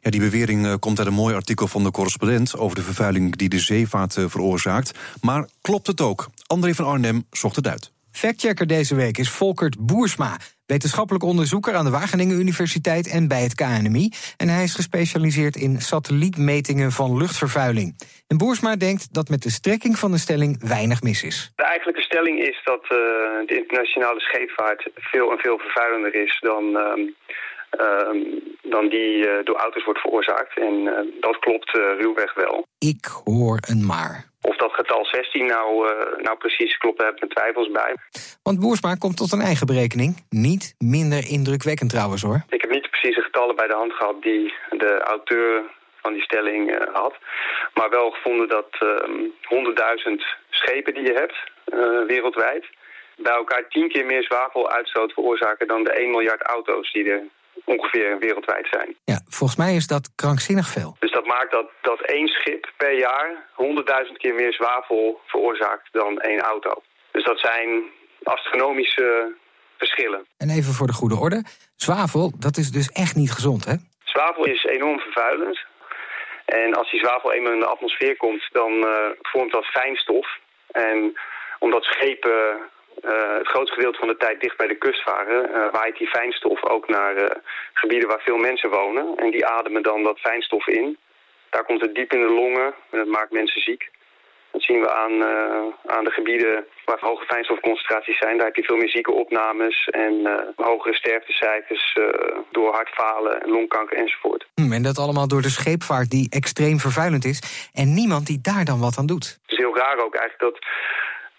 Ja, 0.00 0.10
die 0.10 0.20
bewering 0.20 0.66
uh, 0.66 0.74
komt 0.78 0.98
uit 0.98 1.08
een 1.08 1.14
mooi 1.14 1.34
artikel 1.34 1.66
van 1.66 1.82
de 1.82 1.90
correspondent 1.90 2.56
over 2.58 2.76
de 2.76 2.82
vervuiling 2.82 3.36
die 3.36 3.48
de 3.48 3.58
zeevaart 3.58 4.16
uh, 4.16 4.24
veroorzaakt. 4.28 4.98
Maar 5.20 5.48
klopt 5.60 5.86
het 5.86 6.00
ook? 6.00 6.30
André 6.46 6.74
van 6.74 6.86
Arnhem 6.86 7.26
zocht 7.30 7.56
het 7.56 7.66
uit. 7.66 7.90
Factchecker 8.12 8.66
deze 8.66 8.94
week 8.94 9.18
is 9.18 9.30
Volkert 9.30 9.86
Boersma, 9.86 10.36
wetenschappelijk 10.66 11.24
onderzoeker 11.24 11.74
aan 11.74 11.84
de 11.84 11.90
Wageningen 11.90 12.40
Universiteit 12.40 13.10
en 13.10 13.28
bij 13.28 13.42
het 13.42 13.54
KNMI. 13.54 14.10
En 14.36 14.48
hij 14.48 14.62
is 14.62 14.74
gespecialiseerd 14.74 15.56
in 15.56 15.80
satellietmetingen 15.80 16.90
van 16.90 17.16
luchtvervuiling. 17.16 17.94
En 18.28 18.38
Boersma 18.38 18.76
denkt 18.76 19.14
dat 19.14 19.28
met 19.28 19.42
de 19.42 19.50
strekking 19.50 19.98
van 19.98 20.10
de 20.10 20.18
stelling 20.18 20.68
weinig 20.68 21.02
mis 21.02 21.22
is. 21.22 21.52
De 21.56 21.64
eigenlijke 21.64 22.02
stelling 22.02 22.38
is 22.38 22.60
dat 22.64 22.82
uh, 22.82 22.88
de 23.46 23.56
internationale 23.62 24.20
scheepvaart 24.20 24.90
veel 24.94 25.30
en 25.30 25.38
veel 25.38 25.58
vervuilender 25.58 26.14
is 26.14 26.38
dan. 26.40 26.64
Uh, 26.64 27.12
uh, 27.80 28.38
dan 28.62 28.88
die 28.88 29.16
uh, 29.16 29.44
door 29.44 29.56
auto's 29.56 29.84
wordt 29.84 30.00
veroorzaakt. 30.00 30.58
En 30.58 30.74
uh, 30.74 30.92
dat 31.20 31.38
klopt 31.38 31.70
ruwweg 31.72 32.34
wel. 32.34 32.66
Ik 32.78 33.04
hoor 33.24 33.58
een 33.68 33.86
maar. 33.86 34.29
Of 34.42 34.56
dat 34.56 34.72
getal 34.72 35.04
16 35.04 35.46
nou, 35.46 35.88
uh, 35.88 36.22
nou 36.22 36.36
precies 36.36 36.76
klopt, 36.76 36.98
daar 36.98 37.06
heb 37.06 37.14
ik 37.14 37.20
mijn 37.20 37.32
twijfels 37.32 37.70
bij. 37.70 37.94
Want 38.42 38.60
Boersma 38.60 38.94
komt 38.94 39.16
tot 39.16 39.32
een 39.32 39.40
eigen 39.40 39.66
berekening. 39.66 40.24
Niet 40.28 40.74
minder 40.78 41.28
indrukwekkend 41.28 41.90
trouwens 41.90 42.22
hoor. 42.22 42.42
Ik 42.48 42.60
heb 42.60 42.70
niet 42.70 42.82
de 42.82 42.88
precieze 42.88 43.20
getallen 43.20 43.56
bij 43.56 43.66
de 43.66 43.74
hand 43.74 43.92
gehad 43.92 44.22
die 44.22 44.54
de 44.70 44.98
auteur 44.98 45.62
van 46.02 46.12
die 46.12 46.22
stelling 46.22 46.70
uh, 46.70 46.76
had. 46.92 47.14
Maar 47.74 47.90
wel 47.90 48.10
gevonden 48.10 48.48
dat 48.48 48.68
uh, 48.80 48.90
100.000 50.08 50.12
schepen 50.50 50.94
die 50.94 51.02
je 51.02 51.12
hebt 51.12 51.36
uh, 51.74 52.06
wereldwijd... 52.06 52.64
bij 53.16 53.32
elkaar 53.32 53.68
tien 53.68 53.88
keer 53.88 54.06
meer 54.06 54.22
zwaveluitstoot 54.22 55.12
veroorzaken 55.12 55.66
dan 55.66 55.84
de 55.84 55.92
1 55.92 56.10
miljard 56.10 56.42
auto's 56.42 56.92
die 56.92 57.10
er 57.10 57.22
ongeveer 57.64 58.18
wereldwijd 58.18 58.66
zijn. 58.70 58.96
Ja, 59.04 59.20
volgens 59.28 59.58
mij 59.58 59.74
is 59.74 59.86
dat 59.86 60.10
krankzinnig 60.14 60.68
veel. 60.68 60.96
Dus 60.98 61.12
dat 61.12 61.26
maakt 61.26 61.50
dat, 61.50 61.70
dat 61.82 62.00
één 62.00 62.28
schip 62.28 62.72
per 62.76 62.98
jaar 62.98 63.48
100.000 64.06 64.12
keer 64.16 64.34
meer 64.34 64.52
zwavel 64.52 65.20
veroorzaakt 65.26 65.88
dan 65.92 66.20
één 66.20 66.40
auto. 66.40 66.82
Dus 67.10 67.24
dat 67.24 67.38
zijn 67.38 67.82
astronomische 68.22 69.34
verschillen. 69.76 70.26
En 70.36 70.50
even 70.50 70.72
voor 70.72 70.86
de 70.86 70.92
goede 70.92 71.16
orde, 71.16 71.44
zwavel, 71.76 72.32
dat 72.38 72.56
is 72.56 72.70
dus 72.70 72.88
echt 72.88 73.16
niet 73.16 73.32
gezond, 73.32 73.64
hè? 73.64 73.74
Zwavel 74.04 74.44
is 74.44 74.64
enorm 74.64 74.98
vervuilend. 74.98 75.58
En 76.44 76.74
als 76.74 76.90
die 76.90 77.00
zwavel 77.00 77.32
eenmaal 77.32 77.52
in 77.52 77.60
de 77.60 77.66
atmosfeer 77.66 78.16
komt, 78.16 78.48
dan 78.52 78.72
uh, 78.72 78.94
vormt 79.22 79.52
dat 79.52 79.64
fijnstof. 79.64 80.38
En 80.70 81.18
omdat 81.58 81.84
schepen 81.84 82.58
uh, 83.04 83.38
het 83.38 83.48
grootste 83.48 83.74
gedeelte 83.74 83.98
van 83.98 84.08
de 84.08 84.16
tijd 84.16 84.40
dicht 84.40 84.56
bij 84.56 84.66
de 84.66 84.78
kust 84.84 85.02
varen, 85.02 85.50
uh, 85.50 85.72
waait 85.72 85.98
die 85.98 86.08
fijnstof 86.08 86.64
ook 86.64 86.88
naar 86.88 87.16
uh, 87.16 87.24
gebieden 87.72 88.08
waar 88.08 88.20
veel 88.20 88.36
mensen 88.36 88.70
wonen. 88.70 89.16
En 89.16 89.30
die 89.30 89.46
ademen 89.46 89.82
dan 89.82 90.02
dat 90.02 90.18
fijnstof 90.18 90.66
in. 90.66 90.98
Daar 91.50 91.64
komt 91.64 91.80
het 91.80 91.94
diep 91.94 92.12
in 92.12 92.20
de 92.20 92.32
longen 92.32 92.74
en 92.90 92.98
dat 92.98 93.06
maakt 93.06 93.32
mensen 93.32 93.60
ziek. 93.60 93.90
Dat 94.50 94.62
zien 94.62 94.80
we 94.80 94.90
aan, 94.92 95.22
aan 95.86 96.04
de 96.04 96.10
gebieden 96.10 96.66
waar 96.84 96.98
hoge 97.00 97.24
fijnstofconcentraties 97.24 98.18
zijn. 98.18 98.36
Daar 98.36 98.46
heb 98.46 98.56
je 98.56 98.62
veel 98.62 98.76
meer 98.76 98.88
zieke 98.88 99.12
opnames 99.12 99.88
en 99.90 100.14
hogere 100.56 100.94
sterftecijfers 100.94 101.98
door 102.50 102.72
hartfalen, 102.72 103.50
longkanker 103.50 103.96
enzovoort. 103.96 104.46
Hmm, 104.54 104.72
en 104.72 104.82
dat 104.82 104.98
allemaal 104.98 105.28
door 105.28 105.42
de 105.42 105.50
scheepvaart 105.50 106.10
die 106.10 106.26
extreem 106.30 106.78
vervuilend 106.78 107.24
is 107.24 107.70
en 107.72 107.94
niemand 107.94 108.26
die 108.26 108.38
daar 108.42 108.64
dan 108.64 108.80
wat 108.80 108.98
aan 108.98 109.06
doet. 109.06 109.38
Het 109.42 109.52
is 109.52 109.58
heel 109.58 109.76
raar 109.76 109.98
ook 110.04 110.14
eigenlijk 110.14 110.54
dat 110.54 110.64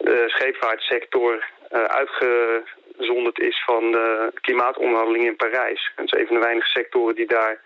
de 0.04 0.24
scheepvaartsector 0.28 1.34
uh, 1.72 1.84
uitgezonderd 1.84 3.40
is 3.40 3.64
van 3.66 3.92
de 3.92 4.32
klimaatonderhandelingen 4.42 5.28
in 5.28 5.36
Parijs. 5.36 5.92
Het 5.96 6.06
is 6.06 6.20
een 6.20 6.28
van 6.28 6.36
de 6.36 6.42
weinige 6.42 6.68
sectoren 6.68 7.16
die 7.16 7.28
daar 7.28 7.60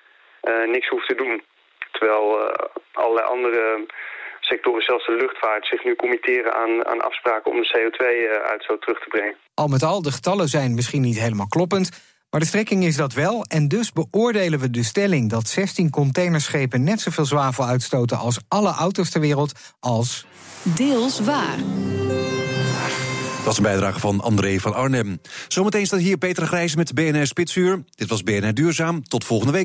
uh, 0.44 0.68
niks 0.68 0.88
hoeft 0.88 1.08
te 1.08 1.16
doen. 1.16 1.44
Terwijl 1.92 2.54
allerlei 2.92 3.28
andere 3.28 3.86
sectoren, 4.40 4.82
zelfs 4.82 5.06
de 5.06 5.12
luchtvaart, 5.12 5.66
zich 5.66 5.84
nu 5.84 5.96
committeren 5.96 6.54
aan, 6.54 6.86
aan 6.86 7.02
afspraken 7.02 7.52
om 7.52 7.62
de 7.62 7.72
CO2-uitstoot 7.74 8.82
terug 8.82 9.00
te 9.00 9.10
brengen. 9.10 9.36
Al 9.54 9.68
met 9.68 9.84
al, 9.84 10.02
de 10.02 10.12
getallen 10.12 10.48
zijn 10.48 10.74
misschien 10.74 11.02
niet 11.02 11.20
helemaal 11.20 11.48
kloppend. 11.48 12.14
Maar 12.30 12.44
de 12.44 12.50
strekking 12.50 12.84
is 12.84 12.96
dat 12.96 13.14
wel. 13.14 13.46
En 13.48 13.68
dus 13.68 13.92
beoordelen 13.92 14.60
we 14.60 14.70
de 14.70 14.84
stelling 14.84 15.30
dat 15.30 15.48
16 15.48 15.90
containerschepen 15.90 16.84
net 16.84 17.02
zoveel 17.02 17.26
zwavel 17.26 17.66
uitstoten 17.66 18.18
als 18.18 18.40
alle 18.48 18.72
auto's 18.72 19.12
ter 19.12 19.22
wereld 19.22 19.76
als. 19.80 20.26
Deels 20.64 21.20
waar. 21.20 21.58
Dat 23.46 23.54
is 23.54 23.60
een 23.60 23.72
bijdrage 23.72 24.00
van 24.00 24.22
André 24.22 24.60
van 24.60 24.74
Arnhem. 24.74 25.22
Zometeen 25.48 25.86
staat 25.86 26.00
hier 26.00 26.18
Petra 26.18 26.46
Grijs 26.46 26.76
met 26.76 26.94
BNR 26.94 27.28
Spitsuur. 27.28 27.84
Dit 27.96 28.10
was 28.10 28.24
BNR 28.24 28.54
Duurzaam. 28.54 29.04
Tot 29.08 29.24
volgende 29.24 29.54
week. 29.54 29.64